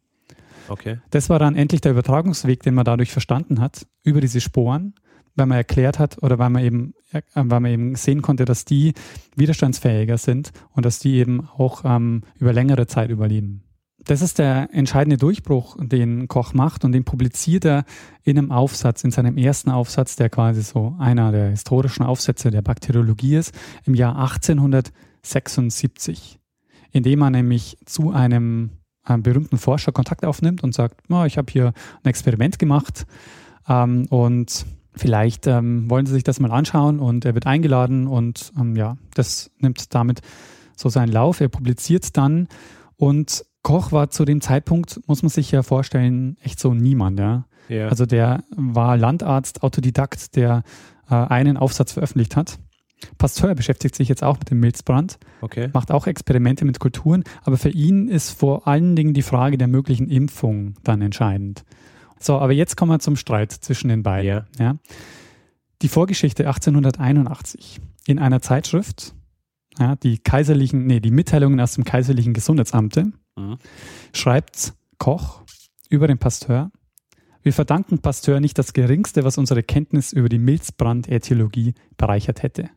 Okay. 0.68 0.98
Das 1.10 1.30
war 1.30 1.38
dann 1.38 1.56
endlich 1.56 1.80
der 1.80 1.92
Übertragungsweg, 1.92 2.62
den 2.62 2.75
man 2.75 2.84
dadurch 2.84 3.12
verstanden 3.12 3.60
hat, 3.60 3.87
über 4.02 4.20
diese 4.20 4.40
Sporen, 4.40 4.94
weil 5.34 5.46
man 5.46 5.56
erklärt 5.56 5.98
hat 5.98 6.22
oder 6.22 6.38
weil 6.38 6.50
man 6.50 6.64
eben, 6.64 6.94
äh, 7.12 7.22
weil 7.34 7.60
man 7.60 7.72
eben 7.72 7.94
sehen 7.94 8.22
konnte, 8.22 8.44
dass 8.44 8.64
die 8.64 8.94
widerstandsfähiger 9.37 10.18
sind 10.18 10.52
und 10.72 10.84
dass 10.84 10.98
die 10.98 11.16
eben 11.16 11.48
auch 11.48 11.82
ähm, 11.84 12.22
über 12.38 12.52
längere 12.52 12.87
Zeit 12.87 13.10
überleben. 13.10 13.62
Das 14.08 14.22
ist 14.22 14.38
der 14.38 14.70
entscheidende 14.72 15.18
Durchbruch, 15.18 15.76
den 15.78 16.26
Koch 16.28 16.54
macht 16.54 16.84
und 16.84 16.92
den 16.92 17.04
publiziert 17.04 17.66
er 17.66 17.84
in 18.22 18.38
einem 18.38 18.52
Aufsatz, 18.52 19.04
in 19.04 19.10
seinem 19.10 19.37
ersten 19.37 19.70
Aufsatz, 19.70 20.16
der 20.16 20.30
quasi 20.30 20.62
so 20.62 20.96
einer 20.98 21.30
der 21.30 21.50
historischen 21.50 22.04
Aufsätze 22.04 22.50
der 22.50 22.62
Bakteriologie 22.62 23.37
ist, 23.37 23.54
im 23.84 23.94
Jahr 23.94 24.16
1876, 24.16 26.40
indem 26.90 27.22
er 27.22 27.30
nämlich 27.30 27.76
zu 27.84 28.10
einem, 28.10 28.77
einem 29.09 29.23
berühmten 29.23 29.59
Forscher 29.59 29.93
Kontakt 29.93 30.25
aufnimmt 30.25 30.62
und 30.62 30.75
sagt, 30.75 31.00
oh, 31.09 31.25
ich 31.25 31.38
habe 31.38 31.50
hier 31.53 31.73
ein 32.03 32.09
Experiment 32.09 32.59
gemacht 32.59 33.07
ähm, 33.69 34.07
und 34.11 34.67
vielleicht 34.95 35.47
ähm, 35.47 35.88
wollen 35.88 36.07
Sie 36.07 36.12
sich 36.12 36.25
das 36.25 36.41
mal 36.41 36.50
anschauen 36.50 36.99
und 37.00 37.25
er 37.25 37.35
wird 37.35 37.47
eingeladen 37.47 38.07
und 38.07 38.53
ähm, 38.59 38.77
ja, 38.77 38.97
das 39.15 39.50
nimmt 39.59 39.95
damit 39.95 40.21
so 40.77 40.88
seinen 40.88 41.12
Lauf. 41.12 41.41
Er 41.41 41.49
publiziert 41.49 42.17
dann 42.17 42.49
und 42.97 43.45
Koch 43.62 43.93
war 43.93 44.11
zu 44.11 44.25
dem 44.25 44.41
Zeitpunkt, 44.41 45.00
muss 45.07 45.23
man 45.23 45.31
sich 45.31 45.50
ja 45.50 45.62
vorstellen, 45.62 46.37
echt 46.43 46.61
so 46.61 46.75
niemand, 46.75 47.19
ja. 47.19 47.45
Ja. 47.69 47.88
Also 47.88 48.07
der 48.07 48.45
war 48.57 48.97
Landarzt, 48.97 49.62
Autodidakt, 49.62 50.37
der 50.37 50.62
äh, 51.11 51.15
einen 51.15 51.57
Aufsatz 51.57 51.93
veröffentlicht 51.93 52.37
hat. 52.37 52.59
Pasteur 53.17 53.55
beschäftigt 53.55 53.95
sich 53.95 54.09
jetzt 54.09 54.23
auch 54.23 54.38
mit 54.38 54.50
dem 54.50 54.61
Milzbrand, 54.61 55.19
okay. 55.40 55.69
macht 55.73 55.90
auch 55.90 56.07
Experimente 56.07 56.64
mit 56.64 56.81
Kulturen, 56.81 57.25
aber 57.43 57.57
für 57.57 57.71
ihn 57.71 58.09
ist 58.09 58.31
vor 58.31 58.67
allen 58.67 58.97
Dingen 58.97 59.14
die 59.14 59.23
Frage 59.23 59.59
der 59.59 59.69
möglichen 59.69 60.09
Impfung 60.09 60.75
dann 60.85 61.02
entscheidend. 61.02 61.64
So, 62.21 62.38
aber 62.38 62.52
jetzt 62.52 62.76
kommen 62.76 62.90
wir 62.90 62.99
zum 62.99 63.17
Streit 63.17 63.52
zwischen 63.52 63.88
den 63.88 64.02
beiden. 64.02 64.28
Ja. 64.28 64.47
Ja. 64.59 64.76
Die 65.83 65.88
Vorgeschichte 65.88 66.47
1881 66.47 67.81
in 68.07 68.19
einer 68.19 68.43
Zeitschrift, 68.43 69.14
ja, 69.78 69.95
die 69.97 70.19
kaiserlichen, 70.19 70.87
nee, 70.87 71.00
die 71.00 71.12
Mitteilungen 71.12 71.61
aus 71.61 71.75
dem 71.75 71.85
kaiserlichen 71.85 72.35
Gesundheitsamte, 72.35 73.12
mhm. 73.37 73.59
schreibt 74.12 74.75
Koch 74.99 75.43
über 75.88 76.09
den 76.09 76.19
Pasteur. 76.19 76.73
Wir 77.43 77.52
verdanken 77.52 78.00
Pasteur 78.00 78.40
nicht 78.40 78.59
das 78.59 78.73
Geringste, 78.73 79.23
was 79.23 79.38
unsere 79.38 79.62
Kenntnis 79.62 80.12
über 80.12 80.28
die 80.28 80.40
Milzbrand-Äthiologie 80.40 81.75
bereichert 81.97 82.43
hätte. 82.43 82.71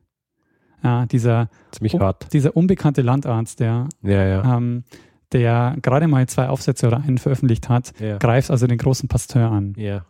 Ja, 0.84 1.06
dieser, 1.06 1.50
Ziemlich 1.72 1.94
hart. 2.00 2.34
dieser 2.34 2.56
unbekannte 2.58 3.02
Landarzt, 3.02 3.60
der, 3.60 3.88
Ja, 4.02 4.24
ja. 4.26 4.58
ähm, 4.58 4.84
der 5.32 5.76
gerade 5.82 6.08
mal 6.08 6.28
zwei 6.28 6.50
Aufsätze 6.50 6.88
oder 6.88 6.98
einen 7.02 7.18
veröffentlicht 7.18 7.70
hat, 7.70 7.94
Ja. 8.00 8.18
greift 8.18 8.50
also 8.52 8.68
den 8.68 8.78
großen 8.78 9.08
Pasteur 9.08 9.52
an. 9.52 9.74
ja. 9.78 10.06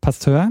Pasteur 0.00 0.50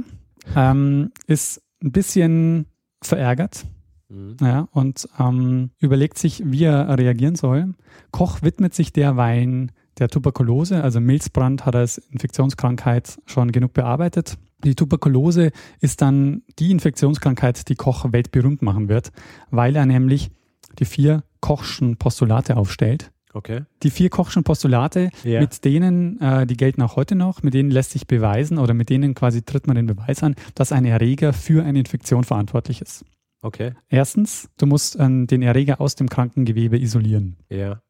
ähm, 0.55 1.11
ist 1.27 1.61
ein 1.83 1.91
bisschen 1.91 2.65
verärgert 3.01 3.65
Mhm. 4.09 4.35
ja, 4.41 4.67
und 4.71 5.07
ähm, 5.19 5.71
überlegt 5.79 6.17
sich, 6.19 6.43
wie 6.45 6.65
er 6.65 6.97
reagieren 6.99 7.35
soll. 7.35 7.73
Koch 8.11 8.41
widmet 8.43 8.73
sich 8.75 8.93
derweil 8.93 9.67
der 9.99 10.09
Tuberkulose, 10.09 10.83
also 10.83 10.99
Milzbrand 10.99 11.65
hat 11.65 11.75
er 11.75 11.81
als 11.81 11.97
Infektionskrankheit 11.97 13.17
schon 13.25 13.51
genug 13.51 13.73
bearbeitet. 13.73 14.37
Die 14.63 14.75
Tuberkulose 14.75 15.51
ist 15.81 16.01
dann 16.01 16.41
die 16.59 16.71
Infektionskrankheit, 16.71 17.67
die 17.69 17.75
Koch 17.75 18.05
weltberühmt 18.11 18.61
machen 18.61 18.87
wird, 18.89 19.11
weil 19.51 19.75
er 19.75 19.85
nämlich 19.85 20.31
die 20.79 20.85
vier 20.85 21.23
Kochschen 21.41 21.97
Postulate 21.97 22.55
aufstellt. 22.57 23.11
Okay. 23.33 23.61
Die 23.81 23.89
vier 23.89 24.09
Kochschen 24.09 24.43
Postulate, 24.43 25.09
Ja. 25.23 25.41
mit 25.41 25.65
denen, 25.65 26.21
äh, 26.21 26.45
die 26.45 26.55
gelten 26.55 26.81
auch 26.83 26.95
heute 26.95 27.15
noch, 27.15 27.41
mit 27.43 27.53
denen 27.55 27.71
lässt 27.71 27.91
sich 27.91 28.05
beweisen 28.07 28.57
oder 28.59 28.73
mit 28.73 28.89
denen 28.89 29.15
quasi 29.15 29.41
tritt 29.41 29.65
man 29.67 29.75
den 29.75 29.87
Beweis 29.87 30.21
an, 30.23 30.35
dass 30.55 30.71
ein 30.71 30.85
Erreger 30.85 31.33
für 31.33 31.63
eine 31.63 31.79
Infektion 31.79 32.23
verantwortlich 32.23 32.81
ist. 32.81 33.05
Okay. 33.41 33.73
Erstens, 33.89 34.49
du 34.57 34.67
musst 34.67 34.97
ähm, 34.99 35.27
den 35.27 35.41
Erreger 35.41 35.81
aus 35.81 35.95
dem 35.95 36.09
Krankengewebe 36.09 36.79
isolieren. 36.79 37.35
Ja. 37.49 37.81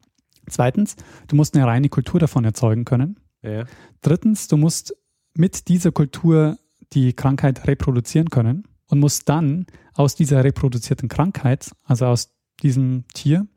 Zweitens, 0.50 0.96
du 1.28 1.36
musst 1.36 1.56
eine 1.56 1.66
reine 1.66 1.90
Kultur 1.90 2.20
davon 2.20 2.46
erzeugen 2.46 2.86
können. 2.86 3.18
Ja. 3.42 3.66
Drittens, 4.02 4.48
du 4.48 4.58
musst 4.58 4.96
mit 5.36 5.68
dieser 5.68 5.92
Kultur 5.92 6.58
die 6.94 7.14
Krankheit 7.14 7.68
reproduzieren 7.68 8.30
können 8.30 8.68
und 8.88 9.00
musst 9.00 9.28
dann 9.30 9.66
aus 9.96 10.16
dieser 10.16 10.44
reproduzierten 10.44 11.10
Krankheit, 11.10 11.72
also 11.84 12.06
aus 12.06 12.30
diesem 12.62 13.06
Tier, 13.14 13.48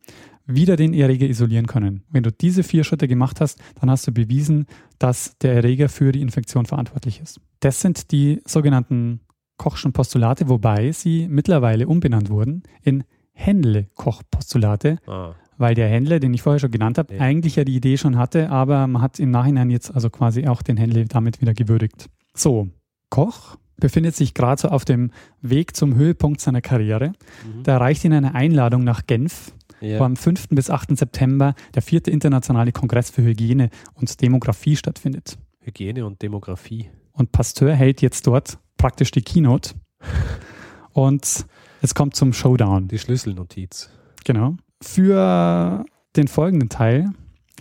wieder 0.47 0.77
den 0.77 0.95
Erreger 0.95 1.27
isolieren 1.27 1.67
können. 1.67 2.05
Wenn 2.09 2.23
du 2.23 2.31
diese 2.31 2.63
vier 2.63 2.85
Schritte 2.85 3.09
gemacht 3.09 3.41
hast, 3.41 3.61
dann 3.81 3.91
hast 3.91 4.07
du 4.07 4.13
bewiesen, 4.13 4.67
dass 4.99 5.37
der 5.39 5.55
Erreger 5.55 5.89
für 5.89 6.13
die 6.13 6.23
Infektion 6.23 6.67
verantwortlich 6.67 7.21
ist. 7.21 7.41
Das 7.61 7.81
sind 7.81 8.13
die 8.13 8.41
sogenannten 8.47 9.21
Kochschen 9.57 9.93
Postulate, 9.93 10.49
wobei 10.49 10.93
sie 10.93 11.27
mittlerweile 11.29 11.89
umbenannt 11.89 12.31
wurden 12.31 12.63
in 12.83 13.05
Händle-Koch-Postulate, 13.33 14.99
Ah. 15.07 15.35
Weil 15.59 15.75
der 15.75 15.89
Händler, 15.89 16.21
den 16.21 16.35
ich 16.35 16.43
vorher 16.43 16.59
schon 16.61 16.71
genannt 16.71 16.99
habe, 16.99 17.15
Ja. 17.15 17.21
eigentlich 17.21 17.57
ja 17.57 17.65
die 17.65 17.75
Idee 17.77 17.97
schon 17.97 18.17
hatte, 18.17 18.51
aber 18.51 18.87
man 18.87 19.03
hat 19.03 19.19
im 19.19 19.31
Nachhinein 19.31 19.71
jetzt 19.71 19.95
also 19.95 20.11
quasi 20.11 20.47
auch 20.47 20.63
den 20.63 20.77
Händler 20.77 21.05
damit 21.05 21.41
wieder 21.41 21.55
gewürdigt. 21.55 22.09
So, 22.35 22.69
Koch 23.11 23.57
befindet 23.79 24.17
sich 24.17 24.33
gerade 24.35 24.61
so 24.61 24.69
auf 24.69 24.85
dem 24.85 25.11
Weg 25.43 25.77
zum 25.77 25.95
Höhepunkt 25.95 26.41
seiner 26.41 26.61
Karriere. 26.63 27.09
Mhm. 27.45 27.63
Da 27.63 27.73
erreicht 27.75 28.05
ihn 28.05 28.13
eine 28.13 28.35
Einladung 28.35 28.85
nach 28.85 29.07
Genf, 29.07 29.53
wo 29.81 29.87
Ja. 29.87 30.01
am 30.01 30.17
5. 30.17 30.49
bis 30.55 30.71
8. 30.71 30.97
September 30.97 31.55
der 31.75 31.83
vierte 31.83 32.11
internationale 32.11 32.73
Kongress 32.73 33.11
für 33.11 33.23
Hygiene 33.23 33.69
und 33.95 34.21
Demografie 34.23 34.77
stattfindet. 34.77 35.37
Hygiene 35.61 36.07
und 36.07 36.23
Demografie. 36.23 36.89
Und 37.13 37.33
Pasteur 37.33 37.75
hält 37.75 38.01
jetzt 38.03 38.27
dort 38.27 38.59
praktisch 38.79 39.11
die 39.11 39.23
Keynote. 39.23 39.75
Und 40.93 41.47
es 41.83 41.95
kommt 41.95 42.17
zum 42.17 42.33
Showdown. 42.33 42.89
Die 42.89 42.99
Schlüsselnotiz. 42.99 43.91
Genau. 44.25 44.57
Für 44.83 45.85
den 46.17 46.29
folgenden 46.29 46.69
Teil 46.69 47.11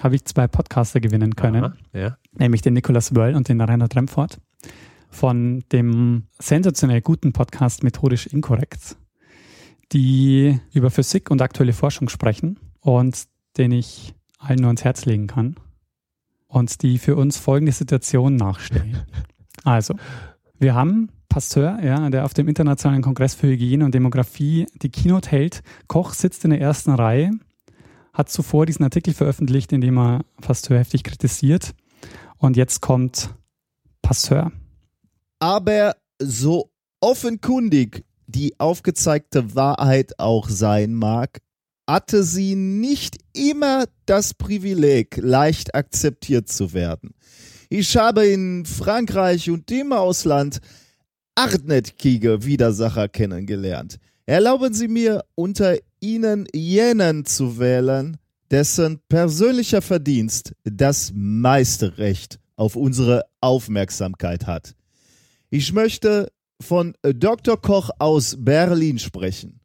habe 0.02 0.16
ich 0.16 0.26
zwei 0.26 0.48
Podcaster 0.48 1.00
gewinnen 1.00 1.36
können, 1.36 1.64
Aha. 1.64 1.76
Ja. 1.94 2.18
nämlich 2.34 2.62
den 2.62 2.74
Nicolas 2.74 3.16
Wörl 3.16 3.36
und 3.36 3.48
den 3.48 3.62
Reinhard 3.62 3.96
Remford 3.96 4.40
von 5.10 5.64
dem 5.72 6.24
sensationell 6.40 7.02
guten 7.02 7.32
Podcast 7.32 7.84
Methodisch 7.84 8.28
Inkorrekt, 8.28 8.98
die 9.94 10.60
über 10.74 10.92
Physik 10.92 11.32
und 11.32 11.42
aktuelle 11.42 11.72
Forschung 11.74 12.10
sprechen 12.10 12.60
und 12.82 13.24
den 13.58 13.72
ich 13.72 14.14
allen 14.38 14.60
nur 14.60 14.68
ans 14.68 14.84
Herz 14.84 15.06
legen 15.06 15.28
kann 15.28 15.56
und 16.48 16.82
die 16.82 16.98
für 16.98 17.16
uns 17.16 17.38
folgende 17.38 17.72
Situation 17.72 18.36
nachstellen. 18.36 19.00
Also, 19.64 19.96
wir 20.60 20.76
haben 20.76 21.10
Pasteur, 21.36 21.80
ja, 21.84 22.10
der 22.10 22.24
auf 22.24 22.34
dem 22.34 22.48
Internationalen 22.48 23.02
Kongress 23.02 23.36
für 23.36 23.48
Hygiene 23.48 23.84
und 23.84 23.94
Demografie 23.94 24.68
die 24.82 24.88
Keynote 24.88 25.30
hält. 25.30 25.64
Koch 25.88 26.14
sitzt 26.14 26.46
in 26.46 26.52
der 26.52 26.62
ersten 26.62 26.92
Reihe, 26.92 27.30
hat 28.14 28.30
zuvor 28.30 28.66
diesen 28.66 28.86
Artikel 28.86 29.14
veröffentlicht, 29.14 29.74
in 29.74 29.82
dem 29.82 29.98
er 29.98 30.22
Pasteur 30.40 30.80
heftig 30.80 31.04
kritisiert. 31.04 31.74
Und 32.38 32.56
jetzt 32.56 32.80
kommt 32.80 33.32
Pasteur. 34.02 34.54
Aber 35.40 35.98
so 36.20 36.72
offenkundig 37.02 38.06
die 38.28 38.58
aufgezeigte 38.58 39.56
Wahrheit 39.56 40.18
auch 40.20 40.48
sein 40.48 40.94
mag, 40.94 41.42
hatte 41.86 42.24
sie 42.24 42.56
nicht 42.56 43.18
immer 43.34 43.88
das 44.06 44.34
Privileg, 44.36 45.18
leicht 45.18 45.76
akzeptiert 45.76 46.48
zu 46.48 46.72
werden. 46.72 47.14
Ich 47.68 47.98
habe 47.98 48.26
in 48.26 48.66
Frankreich 48.66 49.50
und 49.50 49.70
im 49.70 49.92
Ausland 49.92 50.62
hartnäckige 51.38 52.46
Widersacher 52.46 53.10
kennengelernt. 53.10 54.00
Erlauben 54.26 54.74
Sie 54.74 54.88
mir, 54.88 55.24
unter 55.36 55.78
ihnen 56.00 56.48
jenen 56.54 57.26
zu 57.26 57.60
wählen, 57.60 58.18
dessen 58.52 59.00
persönlicher 59.10 59.82
Verdienst 59.82 60.54
das 60.64 61.12
meiste 61.14 61.98
Recht 61.98 62.40
auf 62.56 62.76
unsere 62.76 63.26
Aufmerksamkeit 63.42 64.48
hat. 64.48 64.76
Ich 65.50 65.74
möchte 65.74 66.32
von 66.62 66.94
Dr. 67.02 67.62
Koch 67.62 67.90
aus 68.00 68.38
Berlin 68.40 69.00
sprechen. 69.00 69.60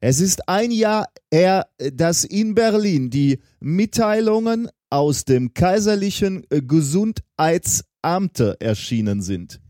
Es 0.00 0.20
ist 0.20 0.48
ein 0.48 0.70
Jahr 0.70 1.06
her, 1.32 1.66
dass 1.78 2.24
in 2.24 2.54
Berlin 2.54 3.08
die 3.08 3.38
Mitteilungen 3.60 4.68
aus 4.90 5.24
dem 5.24 5.54
kaiserlichen 5.54 6.44
Gesundheitsamte 6.50 8.60
erschienen 8.60 9.22
sind. 9.22 9.60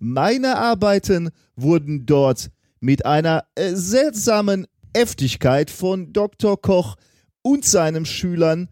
Meine 0.00 0.56
Arbeiten 0.56 1.30
wurden 1.56 2.06
dort 2.06 2.50
mit 2.80 3.04
einer 3.04 3.44
äh, 3.54 3.74
seltsamen 3.74 4.66
Heftigkeit 4.94 5.70
von 5.70 6.12
Dr. 6.12 6.60
Koch 6.60 6.96
und 7.42 7.64
seinen 7.64 8.06
Schülern 8.06 8.68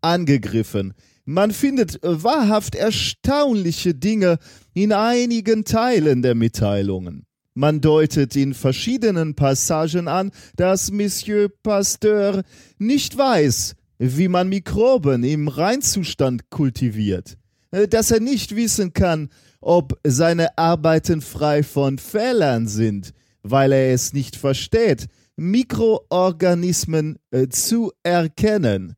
angegriffen. 0.00 0.94
Man 1.24 1.50
findet 1.50 2.02
äh, 2.02 2.22
wahrhaft 2.22 2.74
erstaunliche 2.74 3.94
Dinge 3.94 4.38
in 4.74 4.92
einigen 4.92 5.64
Teilen 5.64 6.22
der 6.22 6.34
Mitteilungen. 6.34 7.26
Man 7.54 7.80
deutet 7.80 8.36
in 8.36 8.54
verschiedenen 8.54 9.34
Passagen 9.34 10.06
an, 10.06 10.30
dass 10.56 10.92
Monsieur 10.92 11.48
Pasteur 11.48 12.44
nicht 12.78 13.18
weiß, 13.18 13.74
wie 13.98 14.28
man 14.28 14.48
Mikroben 14.48 15.24
im 15.24 15.48
Reinzustand 15.48 16.50
kultiviert, 16.50 17.36
dass 17.70 18.10
er 18.10 18.20
nicht 18.20 18.56
wissen 18.56 18.92
kann, 18.92 19.30
ob 19.60 19.98
seine 20.04 20.56
Arbeiten 20.56 21.20
frei 21.20 21.62
von 21.62 21.98
Fehlern 21.98 22.68
sind, 22.68 23.12
weil 23.42 23.72
er 23.72 23.92
es 23.92 24.12
nicht 24.12 24.36
versteht, 24.36 25.06
Mikroorganismen 25.36 27.18
äh, 27.30 27.48
zu 27.48 27.92
erkennen. 28.02 28.96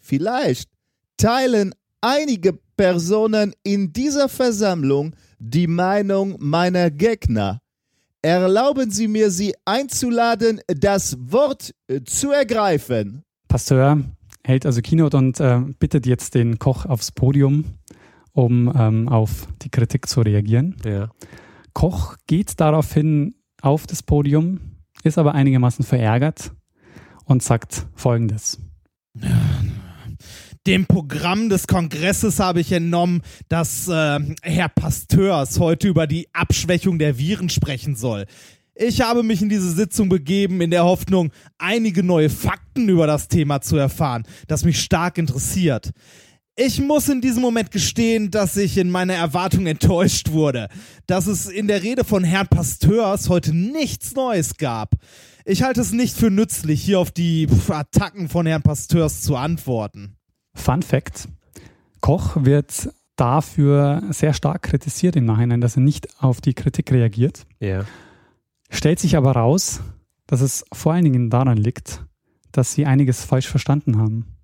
Vielleicht 0.00 0.68
teilen 1.16 1.74
einige 2.00 2.58
Personen 2.76 3.54
in 3.62 3.92
dieser 3.92 4.28
Versammlung 4.28 5.14
die 5.38 5.66
Meinung 5.66 6.36
meiner 6.38 6.90
Gegner. 6.90 7.60
Erlauben 8.20 8.90
Sie 8.90 9.08
mir, 9.08 9.30
Sie 9.30 9.54
einzuladen, 9.64 10.60
das 10.66 11.16
Wort 11.20 11.74
äh, 11.86 12.02
zu 12.02 12.32
ergreifen. 12.32 13.22
Pasteur 13.48 14.02
hält 14.44 14.66
also 14.66 14.82
Keynote 14.82 15.16
und 15.16 15.40
äh, 15.40 15.60
bittet 15.78 16.06
jetzt 16.06 16.34
den 16.34 16.58
Koch 16.58 16.84
aufs 16.86 17.12
Podium, 17.12 17.64
um 18.38 18.72
ähm, 18.72 19.08
auf 19.08 19.48
die 19.62 19.68
Kritik 19.68 20.08
zu 20.08 20.20
reagieren. 20.20 20.76
Ja. 20.84 21.10
Koch 21.72 22.14
geht 22.28 22.60
daraufhin 22.60 23.34
auf 23.60 23.88
das 23.88 24.04
Podium, 24.04 24.60
ist 25.02 25.18
aber 25.18 25.34
einigermaßen 25.34 25.84
verärgert 25.84 26.52
und 27.24 27.42
sagt 27.42 27.86
Folgendes. 27.96 28.60
Dem 30.68 30.86
Programm 30.86 31.48
des 31.48 31.66
Kongresses 31.66 32.38
habe 32.38 32.60
ich 32.60 32.70
entnommen, 32.70 33.22
dass 33.48 33.88
äh, 33.88 34.20
Herr 34.42 34.68
Pasteurs 34.68 35.58
heute 35.58 35.88
über 35.88 36.06
die 36.06 36.28
Abschwächung 36.32 37.00
der 37.00 37.18
Viren 37.18 37.48
sprechen 37.48 37.96
soll. 37.96 38.26
Ich 38.76 39.00
habe 39.00 39.24
mich 39.24 39.42
in 39.42 39.48
diese 39.48 39.72
Sitzung 39.72 40.08
begeben 40.08 40.60
in 40.60 40.70
der 40.70 40.84
Hoffnung, 40.84 41.32
einige 41.58 42.04
neue 42.04 42.30
Fakten 42.30 42.88
über 42.88 43.08
das 43.08 43.26
Thema 43.26 43.60
zu 43.60 43.76
erfahren, 43.76 44.22
das 44.46 44.64
mich 44.64 44.80
stark 44.80 45.18
interessiert. 45.18 45.90
Ich 46.60 46.80
muss 46.80 47.08
in 47.08 47.20
diesem 47.20 47.40
Moment 47.40 47.70
gestehen, 47.70 48.32
dass 48.32 48.56
ich 48.56 48.78
in 48.78 48.90
meiner 48.90 49.14
Erwartung 49.14 49.68
enttäuscht 49.68 50.32
wurde, 50.32 50.68
dass 51.06 51.28
es 51.28 51.46
in 51.46 51.68
der 51.68 51.84
Rede 51.84 52.02
von 52.02 52.24
Herrn 52.24 52.48
Pasteurs 52.48 53.28
heute 53.28 53.54
nichts 53.54 54.16
Neues 54.16 54.56
gab. 54.56 54.96
Ich 55.44 55.62
halte 55.62 55.80
es 55.80 55.92
nicht 55.92 56.16
für 56.16 56.32
nützlich, 56.32 56.82
hier 56.82 56.98
auf 56.98 57.12
die 57.12 57.46
Attacken 57.68 58.28
von 58.28 58.44
Herrn 58.44 58.62
Pasteurs 58.62 59.22
zu 59.22 59.36
antworten. 59.36 60.16
Fun 60.52 60.82
Fact: 60.82 61.28
Koch 62.00 62.34
wird 62.40 62.92
dafür 63.14 64.02
sehr 64.10 64.32
stark 64.32 64.62
kritisiert 64.62 65.14
im 65.14 65.26
Nachhinein, 65.26 65.60
dass 65.60 65.76
er 65.76 65.82
nicht 65.82 66.08
auf 66.20 66.40
die 66.40 66.54
Kritik 66.54 66.90
reagiert. 66.90 67.46
Ja. 67.60 67.84
Stellt 68.68 68.98
sich 68.98 69.16
aber 69.16 69.30
raus, 69.30 69.78
dass 70.26 70.40
es 70.40 70.64
vor 70.72 70.92
allen 70.92 71.04
Dingen 71.04 71.30
daran 71.30 71.56
liegt, 71.56 72.04
dass 72.50 72.72
sie 72.72 72.84
einiges 72.84 73.22
falsch 73.22 73.46
verstanden 73.46 73.96
haben, 73.96 74.37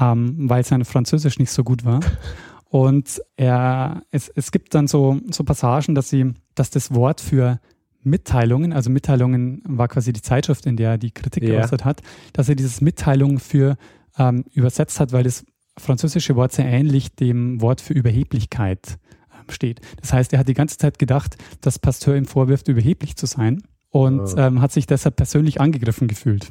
ähm, 0.00 0.48
weil 0.48 0.64
sein 0.64 0.84
Französisch 0.84 1.38
nicht 1.38 1.50
so 1.50 1.64
gut 1.64 1.84
war. 1.84 2.00
Und 2.68 3.20
er, 3.36 4.02
es, 4.10 4.28
es 4.28 4.50
gibt 4.50 4.74
dann 4.74 4.88
so, 4.88 5.20
so 5.30 5.44
Passagen, 5.44 5.94
dass 5.94 6.08
sie, 6.10 6.32
dass 6.56 6.70
das 6.70 6.92
Wort 6.92 7.20
für 7.20 7.60
Mitteilungen, 8.02 8.72
also 8.72 8.90
Mitteilungen 8.90 9.62
war 9.66 9.88
quasi 9.88 10.12
die 10.12 10.22
Zeitschrift, 10.22 10.66
in 10.66 10.76
der 10.76 10.90
er 10.92 10.98
die 10.98 11.10
Kritik 11.12 11.44
Ja. 11.44 11.60
geäußert 11.60 11.84
hat, 11.84 12.02
dass 12.32 12.48
er 12.48 12.54
dieses 12.56 12.80
Mitteilung 12.80 13.38
für 13.38 13.76
ähm, 14.18 14.44
übersetzt 14.52 15.00
hat, 15.00 15.12
weil 15.12 15.22
das 15.24 15.44
französische 15.78 16.36
Wort 16.36 16.52
sehr 16.52 16.66
ähnlich 16.66 17.14
dem 17.14 17.60
Wort 17.60 17.80
für 17.80 17.94
Überheblichkeit 17.94 18.98
ähm, 19.32 19.50
steht. 19.50 19.80
Das 20.00 20.12
heißt, 20.12 20.32
er 20.32 20.38
hat 20.40 20.48
die 20.48 20.54
ganze 20.54 20.76
Zeit 20.76 20.98
gedacht, 20.98 21.36
dass 21.60 21.78
Pasteur 21.78 22.16
ihm 22.16 22.26
vorwirft, 22.26 22.68
überheblich 22.68 23.16
zu 23.16 23.26
sein 23.26 23.62
und 23.90 24.20
Oh. 24.20 24.36
ähm, 24.36 24.60
hat 24.60 24.72
sich 24.72 24.86
deshalb 24.86 25.16
persönlich 25.16 25.60
angegriffen 25.60 26.08
gefühlt. 26.08 26.50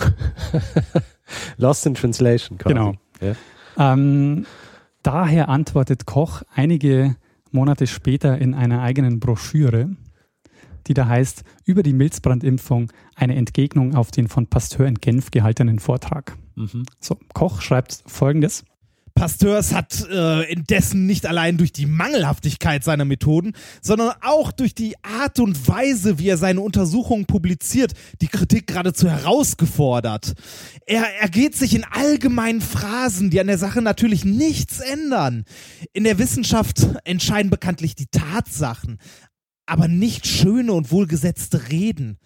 Lost 1.56 1.86
in 1.86 1.94
Translation. 1.94 2.58
Quasi. 2.58 2.74
Genau. 2.74 2.94
Ja. 3.20 3.34
Ähm, 3.78 4.46
daher 5.02 5.48
antwortet 5.48 6.06
Koch 6.06 6.42
einige 6.54 7.16
Monate 7.50 7.86
später 7.86 8.38
in 8.38 8.54
einer 8.54 8.82
eigenen 8.82 9.20
Broschüre, 9.20 9.90
die 10.86 10.94
da 10.94 11.06
heißt, 11.06 11.44
über 11.64 11.82
die 11.82 11.92
Milzbrandimpfung 11.92 12.92
eine 13.14 13.36
Entgegnung 13.36 13.94
auf 13.94 14.10
den 14.10 14.28
von 14.28 14.46
Pasteur 14.46 14.86
in 14.86 14.94
Genf 14.96 15.30
gehaltenen 15.30 15.78
Vortrag. 15.78 16.36
Mhm. 16.54 16.84
So, 17.00 17.16
Koch 17.34 17.60
schreibt 17.60 18.02
folgendes. 18.06 18.64
Pasteurs 19.20 19.74
hat 19.74 20.08
äh, 20.10 20.50
indessen 20.50 21.04
nicht 21.04 21.26
allein 21.26 21.58
durch 21.58 21.74
die 21.74 21.84
Mangelhaftigkeit 21.84 22.82
seiner 22.82 23.04
Methoden, 23.04 23.52
sondern 23.82 24.14
auch 24.22 24.50
durch 24.50 24.74
die 24.74 24.94
Art 25.04 25.38
und 25.40 25.68
Weise, 25.68 26.18
wie 26.18 26.30
er 26.30 26.38
seine 26.38 26.62
Untersuchungen 26.62 27.26
publiziert, 27.26 27.92
die 28.22 28.28
Kritik 28.28 28.68
geradezu 28.68 29.10
herausgefordert. 29.10 30.32
Er 30.86 31.02
ergeht 31.20 31.54
sich 31.54 31.74
in 31.74 31.84
allgemeinen 31.84 32.62
Phrasen, 32.62 33.28
die 33.28 33.38
an 33.38 33.48
der 33.48 33.58
Sache 33.58 33.82
natürlich 33.82 34.24
nichts 34.24 34.80
ändern. 34.80 35.44
In 35.92 36.04
der 36.04 36.18
Wissenschaft 36.18 36.88
entscheiden 37.04 37.50
bekanntlich 37.50 37.94
die 37.94 38.06
Tatsachen, 38.06 38.96
aber 39.66 39.86
nicht 39.86 40.26
schöne 40.26 40.72
und 40.72 40.92
wohlgesetzte 40.92 41.68
Reden. 41.68 42.16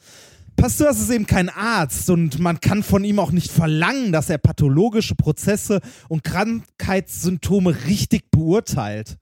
Pasteurs 0.56 1.00
ist 1.00 1.10
eben 1.10 1.26
kein 1.26 1.48
Arzt 1.50 2.08
und 2.10 2.38
man 2.38 2.60
kann 2.60 2.82
von 2.82 3.04
ihm 3.04 3.18
auch 3.18 3.32
nicht 3.32 3.50
verlangen, 3.50 4.12
dass 4.12 4.30
er 4.30 4.38
pathologische 4.38 5.14
Prozesse 5.14 5.80
und 6.08 6.24
Krankheitssymptome 6.24 7.74
richtig 7.86 8.30
beurteilt. 8.30 9.18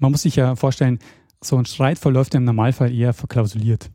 Man 0.00 0.10
muss 0.12 0.22
sich 0.22 0.36
ja 0.36 0.56
vorstellen, 0.56 0.98
so 1.42 1.56
ein 1.56 1.66
Streit 1.66 1.98
verläuft 1.98 2.34
ja 2.34 2.38
im 2.38 2.44
Normalfall 2.44 2.92
eher 2.92 3.12
verklausuliert. 3.12 3.90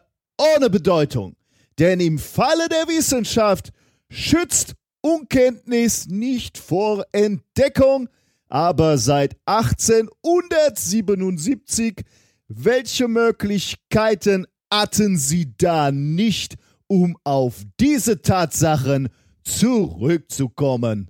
ohne 0.56 0.70
Bedeutung, 0.70 1.36
denn 1.80 2.00
im 2.00 2.20
Falle 2.20 2.70
der 2.70 2.88
Wissenschaft 2.88 3.72
schützt 4.10 4.76
Unkenntnis 5.02 6.08
nicht 6.08 6.58
vor 6.58 7.06
Entdeckung, 7.12 8.08
aber 8.48 8.98
seit 8.98 9.36
1877, 9.46 12.06
welche 12.56 13.08
Möglichkeiten 13.08 14.46
hatten 14.72 15.18
Sie 15.18 15.54
da 15.58 15.92
nicht, 15.92 16.56
um 16.88 17.18
auf 17.24 17.64
diese 17.80 18.22
Tatsachen 18.22 19.10
zurückzukommen? 19.44 21.10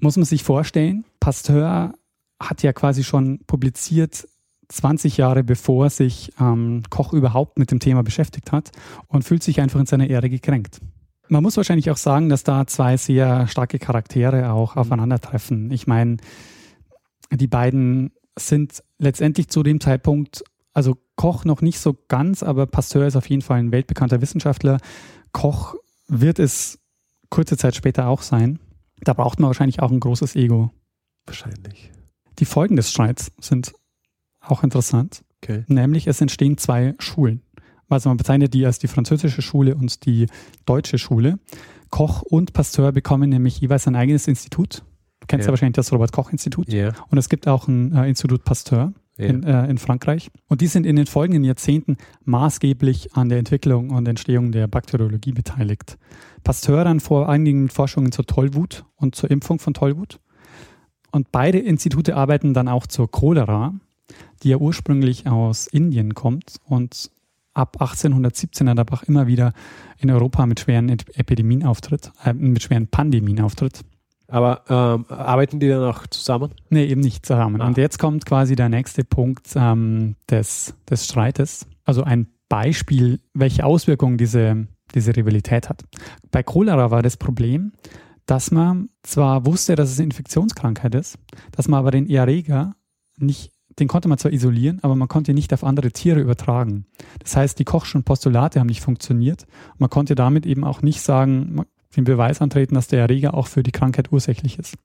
muss 0.00 0.16
man 0.16 0.24
sich 0.24 0.42
vorstellen, 0.42 1.04
Pasteur 1.20 1.94
hat 2.40 2.62
ja 2.62 2.72
quasi 2.72 3.04
schon 3.04 3.40
publiziert 3.46 4.26
20 4.68 5.16
Jahre 5.16 5.44
bevor 5.44 5.90
sich 5.90 6.32
ähm, 6.40 6.82
Koch 6.90 7.12
überhaupt 7.12 7.58
mit 7.58 7.70
dem 7.70 7.80
Thema 7.80 8.02
beschäftigt 8.02 8.52
hat 8.52 8.70
und 9.08 9.24
fühlt 9.24 9.42
sich 9.42 9.60
einfach 9.60 9.80
in 9.80 9.86
seiner 9.86 10.08
Ehre 10.08 10.30
gekränkt. 10.30 10.80
Man 11.28 11.42
muss 11.42 11.56
wahrscheinlich 11.56 11.90
auch 11.90 11.96
sagen, 11.96 12.28
dass 12.28 12.44
da 12.44 12.66
zwei 12.66 12.96
sehr 12.96 13.46
starke 13.46 13.78
Charaktere 13.78 14.52
auch 14.52 14.76
aufeinandertreffen. 14.76 15.70
Ich 15.70 15.86
meine, 15.86 16.16
die 17.32 17.46
beiden 17.46 18.12
sind 18.38 18.82
letztendlich 18.98 19.48
zu 19.48 19.62
dem 19.62 19.80
Zeitpunkt, 19.80 20.42
also 20.72 20.96
Koch 21.16 21.44
noch 21.44 21.62
nicht 21.62 21.78
so 21.80 21.96
ganz, 22.08 22.42
aber 22.42 22.66
Pasteur 22.66 23.06
ist 23.06 23.16
auf 23.16 23.28
jeden 23.28 23.42
Fall 23.42 23.58
ein 23.58 23.72
weltbekannter 23.72 24.20
Wissenschaftler. 24.20 24.78
Koch 25.32 25.74
wird 26.08 26.38
es 26.38 26.78
kurze 27.28 27.56
Zeit 27.56 27.74
später 27.76 28.08
auch 28.08 28.22
sein. 28.22 28.58
Da 29.02 29.12
braucht 29.12 29.38
man 29.40 29.48
wahrscheinlich 29.48 29.80
auch 29.80 29.90
ein 29.90 30.00
großes 30.00 30.36
Ego. 30.36 30.70
Wahrscheinlich. 31.26 31.90
Die 32.38 32.44
Folgen 32.44 32.76
des 32.76 32.90
Streits 32.90 33.32
sind 33.40 33.72
auch 34.40 34.62
interessant, 34.62 35.22
Okay. 35.42 35.64
nämlich 35.68 36.06
es 36.06 36.20
entstehen 36.20 36.58
zwei 36.58 36.94
Schulen. 36.98 37.42
Also 37.88 38.08
man 38.08 38.16
bezeichnet 38.18 38.54
die 38.54 38.64
als 38.66 38.78
die 38.78 38.86
französische 38.88 39.42
Schule 39.42 39.74
und 39.74 40.04
die 40.06 40.26
deutsche 40.64 40.96
Schule. 40.98 41.38
Koch 41.90 42.22
und 42.22 42.52
Pasteur 42.52 42.92
bekommen 42.92 43.30
nämlich 43.30 43.60
jeweils 43.60 43.86
ein 43.88 43.96
eigenes 43.96 44.28
Institut. 44.28 44.84
Du 45.20 45.26
kennst 45.26 45.44
ja, 45.44 45.48
Ja. 45.48 45.52
wahrscheinlich 45.52 45.74
das 45.74 45.92
Robert-Koch-Institut. 45.92 46.72
Ja. 46.72 46.92
Und 47.08 47.18
es 47.18 47.28
gibt 47.28 47.48
auch 47.48 47.66
ein 47.68 47.92
äh, 47.94 48.08
Institut 48.08 48.44
Pasteur 48.44 48.92
ja. 49.20 49.28
in, 49.28 49.42
äh, 49.44 49.66
in 49.68 49.78
Frankreich. 49.78 50.30
Und 50.48 50.60
die 50.60 50.66
sind 50.66 50.86
in 50.86 50.96
den 50.96 51.06
folgenden 51.06 51.44
Jahrzehnten 51.44 51.96
maßgeblich 52.24 53.14
an 53.14 53.28
der 53.28 53.38
Entwicklung 53.38 53.90
und 53.90 54.06
Entstehung 54.08 54.52
der 54.52 54.66
Bakteriologie 54.66 55.32
beteiligt. 55.32 55.98
Pasteur 56.44 56.84
dann 56.84 57.00
vor 57.00 57.28
mit 57.28 57.72
Forschungen 57.72 58.12
zur 58.12 58.26
Tollwut 58.26 58.84
und 58.96 59.14
zur 59.14 59.30
Impfung 59.30 59.58
von 59.58 59.74
Tollwut. 59.74 60.20
Und 61.12 61.32
beide 61.32 61.58
Institute 61.58 62.16
arbeiten 62.16 62.54
dann 62.54 62.68
auch 62.68 62.86
zur 62.86 63.10
Cholera, 63.10 63.74
die 64.42 64.50
ja 64.50 64.56
ursprünglich 64.56 65.26
aus 65.26 65.66
Indien 65.66 66.14
kommt 66.14 66.56
und 66.64 67.10
ab 67.52 67.76
1817 67.80 68.66
dann 68.66 68.78
aber 68.78 68.94
auch 68.94 69.02
immer 69.02 69.26
wieder 69.26 69.52
in 69.98 70.10
Europa 70.10 70.46
mit 70.46 70.60
schweren 70.60 70.88
Ep- 70.88 71.16
Epidemien 71.18 71.64
auftritt, 71.64 72.12
äh, 72.24 72.32
mit 72.32 72.62
schweren 72.62 72.86
Pandemien 72.86 73.40
auftritt. 73.40 73.80
Aber 74.30 74.62
ähm, 74.68 75.04
arbeiten 75.08 75.60
die 75.60 75.68
dann 75.68 75.82
auch 75.82 76.06
zusammen? 76.06 76.50
Nee, 76.68 76.86
eben 76.86 77.00
nicht 77.00 77.26
zusammen. 77.26 77.60
Ah. 77.60 77.66
Und 77.66 77.76
jetzt 77.76 77.98
kommt 77.98 78.24
quasi 78.24 78.54
der 78.54 78.68
nächste 78.68 79.04
Punkt 79.04 79.48
ähm, 79.56 80.14
des, 80.30 80.74
des 80.88 81.04
Streites. 81.04 81.66
Also 81.84 82.04
ein 82.04 82.28
Beispiel, 82.48 83.20
welche 83.34 83.64
Auswirkungen 83.64 84.18
diese, 84.18 84.66
diese 84.94 85.16
Rivalität 85.16 85.68
hat. 85.68 85.84
Bei 86.30 86.42
Cholera 86.42 86.90
war 86.90 87.02
das 87.02 87.16
Problem, 87.16 87.72
dass 88.26 88.50
man 88.50 88.88
zwar 89.02 89.46
wusste, 89.46 89.74
dass 89.74 89.90
es 89.90 89.98
eine 89.98 90.04
Infektionskrankheit 90.04 90.94
ist, 90.94 91.18
dass 91.50 91.66
man 91.66 91.78
aber 91.80 91.90
den 91.90 92.08
Erreger 92.08 92.76
nicht, 93.16 93.52
den 93.78 93.88
konnte 93.88 94.08
man 94.08 94.18
zwar 94.18 94.32
isolieren, 94.32 94.78
aber 94.82 94.94
man 94.94 95.08
konnte 95.08 95.32
ihn 95.32 95.34
nicht 95.34 95.52
auf 95.52 95.64
andere 95.64 95.90
Tiere 95.90 96.20
übertragen. 96.20 96.86
Das 97.18 97.36
heißt, 97.36 97.58
die 97.58 97.64
Kochschen 97.64 98.04
Postulate 98.04 98.60
haben 98.60 98.68
nicht 98.68 98.82
funktioniert. 98.82 99.46
Man 99.78 99.90
konnte 99.90 100.14
damit 100.14 100.46
eben 100.46 100.64
auch 100.64 100.82
nicht 100.82 101.00
sagen, 101.00 101.64
den 101.96 102.04
Beweis 102.04 102.40
antreten, 102.40 102.74
dass 102.74 102.88
der 102.88 103.00
Erreger 103.00 103.34
auch 103.34 103.46
für 103.46 103.62
die 103.62 103.72
Krankheit 103.72 104.12
ursächlich 104.12 104.58
ist. 104.58 104.76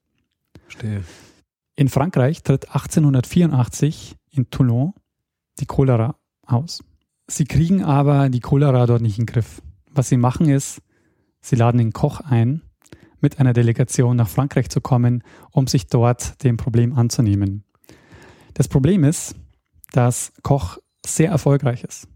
Verstehe. 0.64 1.04
In 1.76 1.90
Frankreich 1.90 2.42
tritt 2.44 2.70
1884 2.70 4.16
in 4.32 4.50
Toulon 4.50 4.94
die 5.60 5.66
Cholera 5.66 6.16
aus. 6.46 6.84
Sie 7.28 7.46
kriegen 7.46 7.84
aber 7.84 8.30
die 8.30 8.40
Cholera 8.40 8.86
dort 8.86 9.02
nicht 9.02 9.18
in 9.18 9.26
den 9.26 9.34
Griff. 9.34 9.62
Was 9.92 10.10
sie 10.10 10.18
machen 10.18 10.50
ist, 10.50 10.82
sie 11.42 11.56
laden 11.56 11.78
den 11.78 11.94
Koch 11.94 12.22
ein, 12.22 12.62
mit 13.20 13.40
einer 13.40 13.54
Delegation 13.54 14.16
nach 14.16 14.30
Frankreich 14.30 14.70
zu 14.70 14.82
kommen, 14.82 15.24
um 15.52 15.68
sich 15.68 15.88
dort 15.88 16.44
dem 16.44 16.58
Problem 16.58 16.94
anzunehmen. 16.94 17.64
Das 18.54 18.68
Problem 18.68 19.04
ist, 19.04 19.36
dass 19.92 20.34
Koch 20.44 20.78
sehr 21.06 21.30
erfolgreich 21.30 21.84
ist, 21.84 22.08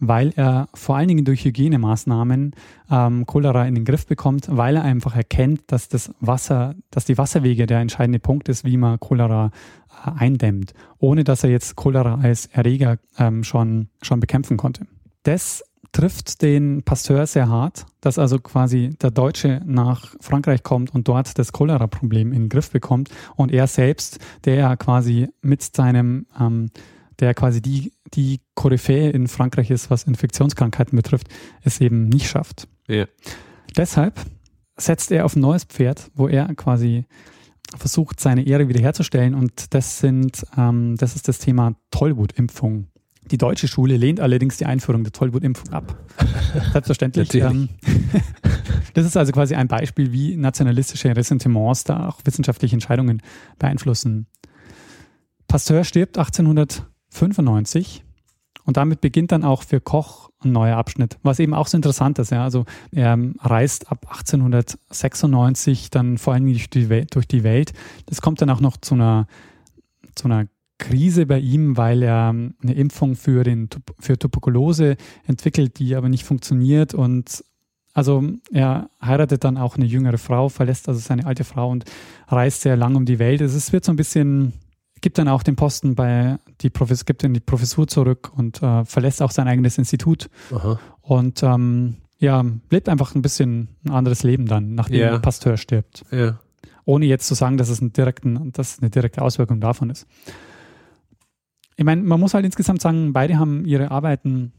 weil 0.00 0.32
er 0.36 0.68
vor 0.74 0.96
allen 0.96 1.08
Dingen 1.08 1.24
durch 1.24 1.44
Hygienemaßnahmen 1.44 2.54
ähm, 2.90 3.26
Cholera 3.26 3.66
in 3.66 3.74
den 3.74 3.84
Griff 3.84 4.06
bekommt, 4.06 4.48
weil 4.50 4.76
er 4.76 4.82
einfach 4.82 5.16
erkennt, 5.16 5.62
dass 5.68 5.88
das 5.88 6.12
Wasser, 6.20 6.74
dass 6.90 7.04
die 7.04 7.18
Wasserwege 7.18 7.66
der 7.66 7.80
entscheidende 7.80 8.18
Punkt 8.18 8.48
ist, 8.48 8.64
wie 8.64 8.76
man 8.76 9.00
Cholera 9.00 9.50
äh, 10.06 10.10
eindämmt, 10.18 10.74
ohne 10.98 11.24
dass 11.24 11.44
er 11.44 11.50
jetzt 11.50 11.76
Cholera 11.76 12.18
als 12.22 12.46
Erreger 12.46 12.98
ähm, 13.18 13.44
schon, 13.44 13.88
schon 14.02 14.20
bekämpfen 14.20 14.56
konnte. 14.56 14.86
Das 15.22 15.62
trifft 15.92 16.42
den 16.42 16.82
Pasteur 16.82 17.26
sehr 17.26 17.48
hart, 17.48 17.86
dass 18.00 18.18
also 18.18 18.38
quasi 18.38 18.90
der 19.00 19.10
Deutsche 19.10 19.62
nach 19.64 20.14
Frankreich 20.20 20.62
kommt 20.62 20.94
und 20.94 21.08
dort 21.08 21.38
das 21.38 21.52
Cholera-Problem 21.52 22.32
in 22.32 22.42
den 22.42 22.48
Griff 22.48 22.70
bekommt 22.70 23.10
und 23.36 23.52
er 23.52 23.66
selbst, 23.66 24.18
der 24.44 24.54
ja 24.56 24.76
quasi 24.76 25.28
mit 25.40 25.62
seinem, 25.62 26.26
ähm, 26.38 26.70
der 27.20 27.34
quasi 27.34 27.60
die, 27.60 27.92
die 28.14 28.40
Koryphäe 28.54 29.10
in 29.10 29.28
Frankreich 29.28 29.70
ist, 29.70 29.90
was 29.90 30.04
Infektionskrankheiten 30.04 30.96
betrifft, 30.96 31.28
es 31.62 31.80
eben 31.80 32.08
nicht 32.08 32.28
schafft. 32.28 32.68
Ja. 32.86 33.06
Deshalb 33.76 34.14
setzt 34.76 35.10
er 35.10 35.24
auf 35.24 35.36
ein 35.36 35.40
neues 35.40 35.64
Pferd, 35.64 36.10
wo 36.14 36.28
er 36.28 36.54
quasi 36.54 37.06
versucht, 37.76 38.20
seine 38.20 38.46
Ehre 38.46 38.68
wiederherzustellen 38.68 39.34
und 39.34 39.74
das 39.74 39.98
sind, 39.98 40.46
ähm, 40.56 40.96
das 40.96 41.16
ist 41.16 41.28
das 41.28 41.38
Thema 41.38 41.74
Tollwutimpfung. 41.90 42.86
Die 43.30 43.36
deutsche 43.36 43.68
Schule 43.68 43.98
lehnt 43.98 44.20
allerdings 44.20 44.56
die 44.56 44.64
Einführung 44.64 45.04
der 45.04 45.12
Tollwutimpfung 45.12 45.70
ab. 45.70 45.98
Selbstverständlich. 46.72 47.34
Ähm, 47.34 47.68
das 48.94 49.04
ist 49.04 49.18
also 49.18 49.32
quasi 49.32 49.54
ein 49.54 49.68
Beispiel, 49.68 50.12
wie 50.12 50.36
nationalistische 50.36 51.14
Ressentiments 51.14 51.84
da 51.84 52.08
auch 52.08 52.20
wissenschaftliche 52.24 52.74
Entscheidungen 52.74 53.20
beeinflussen. 53.58 54.28
Pasteur 55.46 55.84
stirbt 55.84 56.16
1895 57.22 58.04
und 58.64 58.76
damit 58.76 59.00
beginnt 59.00 59.32
dann 59.32 59.44
auch 59.44 59.62
für 59.62 59.80
Koch 59.80 60.28
ein 60.40 60.52
neuer 60.52 60.76
Abschnitt, 60.76 61.18
was 61.22 61.38
eben 61.38 61.54
auch 61.54 61.66
so 61.66 61.76
interessant 61.76 62.18
ist. 62.18 62.30
Ja. 62.30 62.44
Also 62.44 62.66
er 62.92 63.18
reist 63.40 63.90
ab 63.90 64.06
1896 64.10 65.90
dann 65.90 66.18
vor 66.18 66.38
die, 66.38 66.88
Welt, 66.90 67.14
durch 67.14 67.26
die 67.26 67.44
Welt. 67.44 67.72
Das 68.06 68.20
kommt 68.20 68.42
dann 68.42 68.50
auch 68.50 68.60
noch 68.60 68.76
zu 68.76 68.94
einer, 68.94 69.26
zu 70.14 70.26
einer 70.26 70.46
Krise 70.76 71.26
bei 71.26 71.40
ihm, 71.40 71.76
weil 71.76 72.02
er 72.02 72.28
eine 72.28 72.74
Impfung 72.74 73.16
für, 73.16 73.42
den, 73.42 73.68
für 73.98 74.18
Tuberkulose 74.18 74.96
entwickelt, 75.26 75.78
die 75.78 75.96
aber 75.96 76.08
nicht 76.08 76.24
funktioniert. 76.24 76.94
Und 76.94 77.42
also 77.94 78.22
er 78.52 78.90
heiratet 79.02 79.44
dann 79.44 79.56
auch 79.56 79.76
eine 79.76 79.86
jüngere 79.86 80.18
Frau, 80.18 80.48
verlässt 80.48 80.88
also 80.88 81.00
seine 81.00 81.26
alte 81.26 81.44
Frau 81.44 81.70
und 81.70 81.84
reist 82.28 82.60
sehr 82.60 82.76
lang 82.76 82.94
um 82.94 83.06
die 83.06 83.18
Welt. 83.18 83.42
Also 83.42 83.56
es 83.56 83.72
wird 83.72 83.84
so 83.84 83.92
ein 83.92 83.96
bisschen, 83.96 84.52
gibt 85.00 85.18
dann 85.18 85.28
auch 85.28 85.42
den 85.42 85.56
Posten 85.56 85.94
bei 85.94 86.38
die 86.60 86.70
Professor, 86.70 87.04
gibt 87.04 87.22
dann 87.24 87.34
die 87.34 87.40
Professur 87.40 87.86
zurück 87.86 88.32
und 88.34 88.62
äh, 88.62 88.84
verlässt 88.84 89.22
auch 89.22 89.30
sein 89.30 89.48
eigenes 89.48 89.78
Institut 89.78 90.28
Aha. 90.52 90.78
und 91.02 91.42
ähm, 91.42 91.96
ja, 92.18 92.44
lebt 92.70 92.88
einfach 92.88 93.14
ein 93.14 93.22
bisschen 93.22 93.68
ein 93.84 93.92
anderes 93.92 94.22
Leben 94.24 94.46
dann, 94.46 94.74
nachdem 94.74 95.00
Ja. 95.00 95.10
der 95.12 95.18
Pasteur 95.20 95.56
stirbt 95.56 96.04
Ja. 96.10 96.38
ohne 96.84 97.06
jetzt 97.06 97.26
zu 97.28 97.34
sagen, 97.34 97.56
dass 97.58 97.68
es, 97.68 97.80
einen 97.80 97.92
direkten, 97.92 98.50
dass 98.52 98.72
es 98.74 98.78
eine 98.80 98.90
direkte 98.90 99.22
Auswirkung 99.22 99.60
davon 99.60 99.90
ist. 99.90 100.06
Ich 101.76 101.84
meine, 101.84 102.02
man 102.02 102.18
muss 102.18 102.34
halt 102.34 102.44
insgesamt 102.44 102.80
sagen, 102.82 103.12
beide 103.12 103.38
haben 103.38 103.64
ihre 103.64 103.90
Arbeiten, 103.90 104.52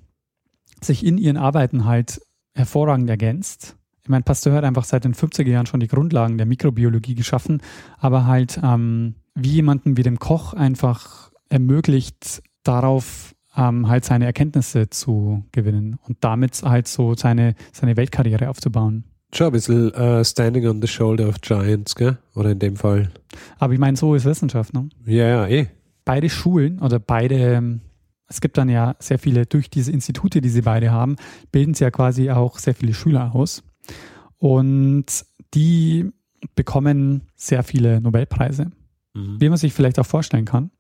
sich 0.82 1.06
in 1.06 1.18
ihren 1.18 1.36
Arbeiten 1.38 1.84
halt 1.86 2.22
hervorragend 2.54 3.10
ergänzt. 3.10 3.76
Ich 4.04 4.10
meine, 4.10 4.24
Pasteur 4.24 4.54
hat 4.54 4.64
einfach 4.64 4.86
seit 4.86 5.04
den 5.04 5.14
50er 5.14 5.48
Jahren 5.50 5.66
schon 5.66 5.82
die 5.82 5.88
Grundlagen 5.88 6.38
der 6.38 6.48
Mikrobiologie 6.48 7.16
geschaffen, 7.16 7.62
aber 7.98 8.26
halt 8.26 8.60
ähm, 8.64 9.16
wie 9.42 9.50
jemanden 9.50 9.98
wie 9.98 10.04
dem 10.04 10.20
Koch 10.20 10.54
einfach 10.54 11.32
ermöglicht, 11.50 12.42
darauf 12.64 13.36
ähm, 13.56 13.88
halt 13.88 14.06
seine 14.06 14.26
Erkenntnisse 14.26 14.90
zu 14.90 15.44
gewinnen 15.52 15.98
und 16.08 16.18
damit 16.22 16.62
halt 16.64 16.88
so 16.88 17.16
seine, 17.16 17.56
seine 17.72 17.98
Weltkarriere 17.98 18.50
aufzubauen. 18.50 19.04
Schon 19.34 19.48
ein 19.48 19.54
bisschen 19.54 19.94
äh, 19.94 20.26
Standing 20.26 20.68
on 20.68 20.82
the 20.82 20.88
Shoulder 20.88 21.28
of 21.28 21.42
Giants, 21.42 21.96
gell? 21.96 22.18
Oder 22.34 22.52
in 22.52 22.60
dem 22.60 22.76
Fall. 22.76 23.12
Aber 23.60 23.74
ich 23.74 23.80
meine, 23.80 23.96
so 23.96 24.16
ist 24.16 24.26
Wissenschaft, 24.26 24.74
ne? 24.74 24.90
Ja, 25.06 25.28
ja, 25.28 25.48
eh. 25.48 25.68
beide 26.04 26.30
Schulen 26.30 26.80
oder 26.80 27.00
beide, 27.00 27.36
ähm, 27.36 27.82
es 28.28 28.42
gibt 28.42 28.58
dann 28.58 28.70
ja 28.70 28.96
sehr 29.00 29.20
viele, 29.20 29.46
durch 29.46 29.70
diese 29.70 29.92
Institute, 29.92 30.42
die 30.42 30.50
sie 30.50 30.62
beide 30.62 30.92
haben, 30.92 31.16
bilden 31.52 31.76
sie 31.76 31.84
ja 31.84 31.92
quasi 31.92 32.32
auch 32.32 32.58
sehr 32.58 32.74
viele 32.74 32.94
Schüler 32.94 33.36
aus. 33.36 33.64
Und 34.38 35.06
die 35.54 36.10
bekommen 36.56 37.28
sehr 37.36 37.64
viele 37.64 38.02
Nobelpreise, 38.02 38.72
Mhm. 39.14 39.40
wie 39.40 39.50
man 39.50 39.58
sich 39.58 39.74
vielleicht 39.74 40.00
auch 40.00 40.06
vorstellen 40.06 40.46
kann. 40.46 40.72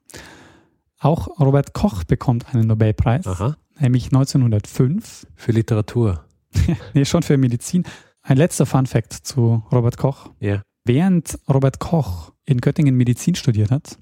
Auch 1.00 1.39
Robert 1.39 1.74
Koch 1.74 2.04
bekommt 2.04 2.54
einen 2.54 2.68
Nobelpreis, 2.68 3.26
Aha. 3.26 3.56
nämlich 3.80 4.06
1905. 4.08 5.28
Für 5.36 5.52
Literatur. 5.52 6.26
Nee, 6.94 7.06
schon 7.06 7.24
für 7.24 7.38
Medizin. 7.38 7.84
Ein 8.22 8.38
letzter 8.38 8.65
Fun 8.65 8.86
Fact 8.86 9.13
zu 9.13 9.63
Robert 9.72 9.98
Koch. 9.98 10.32
Ja. 10.39 10.62
Während 10.84 11.38
Robert 11.48 11.80
Koch 11.80 12.34
in 12.46 12.60
Göttingen 12.60 12.96
Medizin 12.96 13.36
studiert 13.36 13.72
hat, 13.72 13.98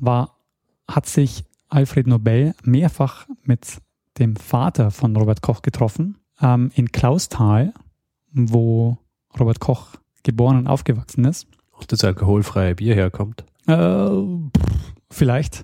war, 0.00 0.38
hat 0.88 1.06
sich 1.06 1.44
Alfred 1.68 2.06
Nobel 2.06 2.54
mehrfach 2.64 3.26
mit 3.42 3.78
dem 4.18 4.36
Vater 4.36 4.90
von 4.90 5.14
Robert 5.16 5.42
Koch 5.42 5.62
getroffen, 5.62 6.18
ähm, 6.40 6.70
in 6.74 6.90
Klausthal, 6.92 7.74
wo 8.32 8.98
Robert 9.38 9.60
Koch 9.60 9.88
geboren 10.22 10.56
und 10.56 10.66
aufgewachsen 10.66 11.24
ist. 11.24 11.46
Auch 11.78 11.84
das 11.84 12.04
alkoholfreie 12.04 12.74
Bier 12.74 12.94
herkommt. 12.94 13.44
Äh, 13.66 14.08
vielleicht. 15.10 15.62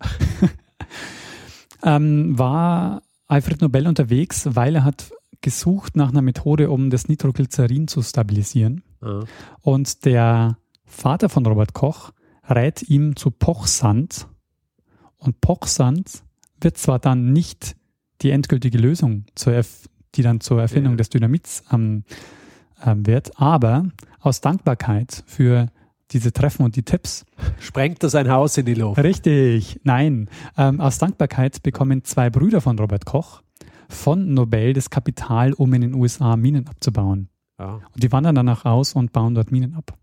ähm, 1.83 2.38
war 2.38 3.03
Alfred 3.27 3.61
Nobel 3.61 3.87
unterwegs, 3.87 4.46
weil 4.53 4.77
er 4.77 4.85
hat 4.85 5.12
gesucht 5.40 5.96
nach 5.96 6.11
einer 6.11 6.22
Methode, 6.22 6.70
um 6.70 6.90
das 6.90 7.09
Nitroglycerin 7.09 7.88
zu 7.88 8.03
stabilisieren. 8.03 8.83
Ah. 9.01 9.25
Und 9.61 10.05
der 10.05 10.59
Vater 10.85 11.29
von 11.29 11.44
Robert 11.46 11.72
Koch 11.72 12.12
rät 12.48 12.83
ihm 12.83 13.16
zu 13.16 13.31
Pochsand. 13.31 14.29
Und 15.16 15.40
Pochsand 15.40 16.22
wird 16.61 16.79
zwar 16.79 16.98
dann 16.98 17.33
nicht 17.33 17.75
die 18.20 18.31
endgültige 18.31 18.79
Lösung, 18.79 19.25
die 20.14 20.22
dann 20.22 20.40
zur 20.40 20.61
Erfindung 20.61 20.92
Ja. 20.92 20.96
des 20.98 21.09
Dynamits 21.09 21.64
ähm, 21.72 22.05
ähm, 22.85 23.07
wird, 23.07 23.40
aber 23.40 23.87
aus 24.20 24.40
Dankbarkeit 24.40 25.25
für 25.27 25.68
diese 26.12 26.33
Treffen 26.33 26.64
und 26.64 26.77
die 26.77 26.83
Tipps 26.83 27.25
Sprengt 27.61 28.03
das 28.03 28.14
ein 28.14 28.31
Haus 28.31 28.57
in 28.59 28.66
die 28.66 28.75
Luft? 28.75 29.03
Richtig, 29.03 29.81
nein. 29.85 30.29
Ähm, 30.57 30.81
aus 30.81 30.98
Dankbarkeit 30.98 31.62
bekommen 31.62 32.05
zwei 32.05 32.31
Brüder 32.31 32.61
von 32.61 32.79
Robert 32.79 33.05
Koch 33.07 33.42
von 33.88 34.33
Nobel 34.33 34.72
das 34.72 34.90
Kapital, 34.90 35.53
um 35.53 35.72
in 35.75 35.83
den 35.83 35.94
USA 35.94 36.37
Minen 36.37 36.66
abzubauen. 36.66 37.29
Ja. 37.59 37.75
Und 37.94 38.03
die 38.03 38.11
wandern 38.11 38.35
danach 38.35 38.64
aus 38.64 38.94
und 38.94 39.12
bauen 39.12 39.35
dort 39.35 39.53
Minen 39.53 39.75
ab. 39.75 39.96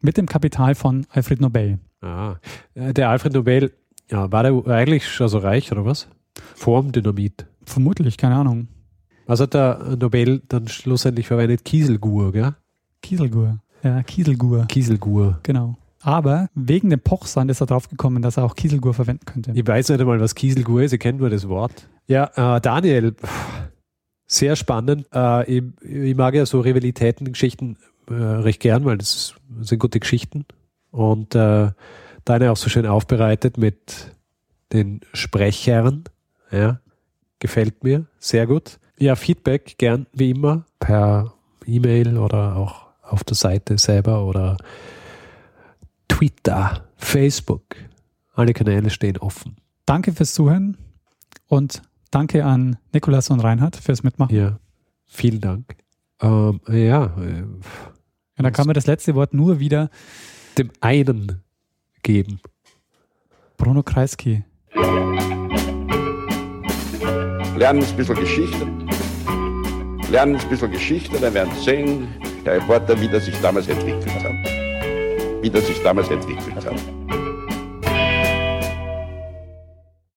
Mit 0.00 0.16
dem 0.16 0.26
Kapital 0.26 0.74
von 0.74 1.06
Alfred 1.10 1.40
Nobel. 1.40 1.78
Ah. 2.00 2.36
Äh, 2.74 2.92
Der 2.92 3.08
Alfred 3.10 3.32
Nobel, 3.32 3.72
ja, 4.10 4.30
war 4.32 4.42
der 4.42 4.66
eigentlich 4.66 5.08
schon 5.08 5.28
so 5.28 5.38
reich 5.38 5.70
oder 5.72 5.84
was? 5.84 6.08
Vorm 6.54 6.92
Dynamit. 6.92 7.46
Vermutlich, 7.64 8.16
keine 8.16 8.36
Ahnung. 8.36 8.68
Was 9.26 9.40
hat 9.40 9.54
der 9.54 9.96
Nobel 9.98 10.42
dann 10.48 10.68
schlussendlich 10.68 11.26
verwendet? 11.26 11.64
Kieselgur, 11.64 12.32
gell? 12.32 12.54
Kieselgur. 13.02 13.58
Ja, 13.86 14.02
Kieselgur, 14.02 14.66
Kieselgur. 14.66 15.38
genau. 15.44 15.76
Aber 16.00 16.48
wegen 16.54 16.90
dem 16.90 17.00
Pochsand 17.00 17.50
ist 17.52 17.60
er 17.60 17.66
draufgekommen, 17.66 18.20
dass 18.20 18.36
er 18.36 18.44
auch 18.44 18.56
Kieselgur 18.56 18.94
verwenden 18.94 19.24
könnte. 19.26 19.52
Ich 19.54 19.66
weiß 19.66 19.88
nicht 19.88 20.00
einmal, 20.00 20.20
was 20.20 20.34
Kieselgur 20.34 20.82
ist, 20.82 20.92
ich 20.92 20.98
kenne 20.98 21.18
nur 21.18 21.30
das 21.30 21.48
Wort. 21.48 21.88
Ja, 22.08 22.56
äh, 22.56 22.60
Daniel, 22.60 23.14
sehr 24.26 24.56
spannend. 24.56 25.06
Äh, 25.14 25.58
ich, 25.58 25.62
ich 25.82 26.16
mag 26.16 26.34
ja 26.34 26.46
so 26.46 26.60
Rivalitäten-Geschichten 26.60 27.76
äh, 28.08 28.14
recht 28.14 28.60
gern, 28.60 28.84
weil 28.84 28.98
das 28.98 29.34
sind 29.60 29.78
gute 29.78 30.00
Geschichten. 30.00 30.46
Und 30.90 31.34
äh, 31.36 31.70
deine 32.24 32.50
auch 32.50 32.56
so 32.56 32.68
schön 32.68 32.86
aufbereitet 32.86 33.56
mit 33.56 34.12
den 34.72 35.00
Sprechern. 35.12 36.04
Ja, 36.50 36.80
gefällt 37.38 37.84
mir 37.84 38.06
sehr 38.18 38.46
gut. 38.48 38.78
Ja, 38.98 39.14
Feedback 39.14 39.76
gern 39.78 40.06
wie 40.12 40.30
immer 40.30 40.64
per 40.80 41.34
E-Mail 41.66 42.16
oder 42.16 42.56
auch 42.56 42.85
auf 43.08 43.24
der 43.24 43.36
Seite 43.36 43.78
selber 43.78 44.24
oder 44.24 44.56
Twitter, 46.08 46.84
Facebook. 46.96 47.76
Alle 48.34 48.52
Kanäle 48.52 48.90
stehen 48.90 49.18
offen. 49.18 49.56
Danke 49.86 50.12
fürs 50.12 50.34
Zuhören 50.34 50.76
und 51.48 51.82
danke 52.10 52.44
an 52.44 52.76
Nikolas 52.92 53.30
und 53.30 53.40
Reinhard 53.40 53.76
fürs 53.76 54.02
Mitmachen. 54.02 54.34
Ja, 54.36 54.58
vielen 55.06 55.40
Dank. 55.40 55.76
Ähm, 56.20 56.60
ja. 56.68 57.04
äh, 57.04 57.42
Und 57.42 57.62
dann 58.36 58.52
kann 58.52 58.66
man 58.66 58.74
das 58.74 58.86
letzte 58.86 59.14
Wort 59.14 59.34
nur 59.34 59.60
wieder 59.60 59.90
Dem 60.58 60.70
einen 60.80 61.42
geben. 62.02 62.40
Bruno 63.56 63.82
Kreisky. 63.82 64.44
Lernen 67.56 67.82
ein 67.82 67.96
bisschen 67.96 68.16
Geschichte. 68.16 68.66
Lernen 70.10 70.36
ein 70.36 70.48
bisschen 70.48 70.70
Geschichte, 70.70 71.18
dann 71.18 71.34
werden 71.34 71.50
Sie 71.56 71.64
sehen, 71.64 72.08
der 72.46 72.54
Reporter, 72.54 72.98
wie 73.00 73.08
das 73.08 73.24
sich 73.24 73.38
damals 73.40 73.68
entwickelt 73.68 74.14
hat. 74.22 75.42
Wie 75.42 75.50
das 75.50 75.66
sich 75.66 75.82
damals 75.82 76.08
entwickelt 76.10 76.64
hat. 76.64 76.95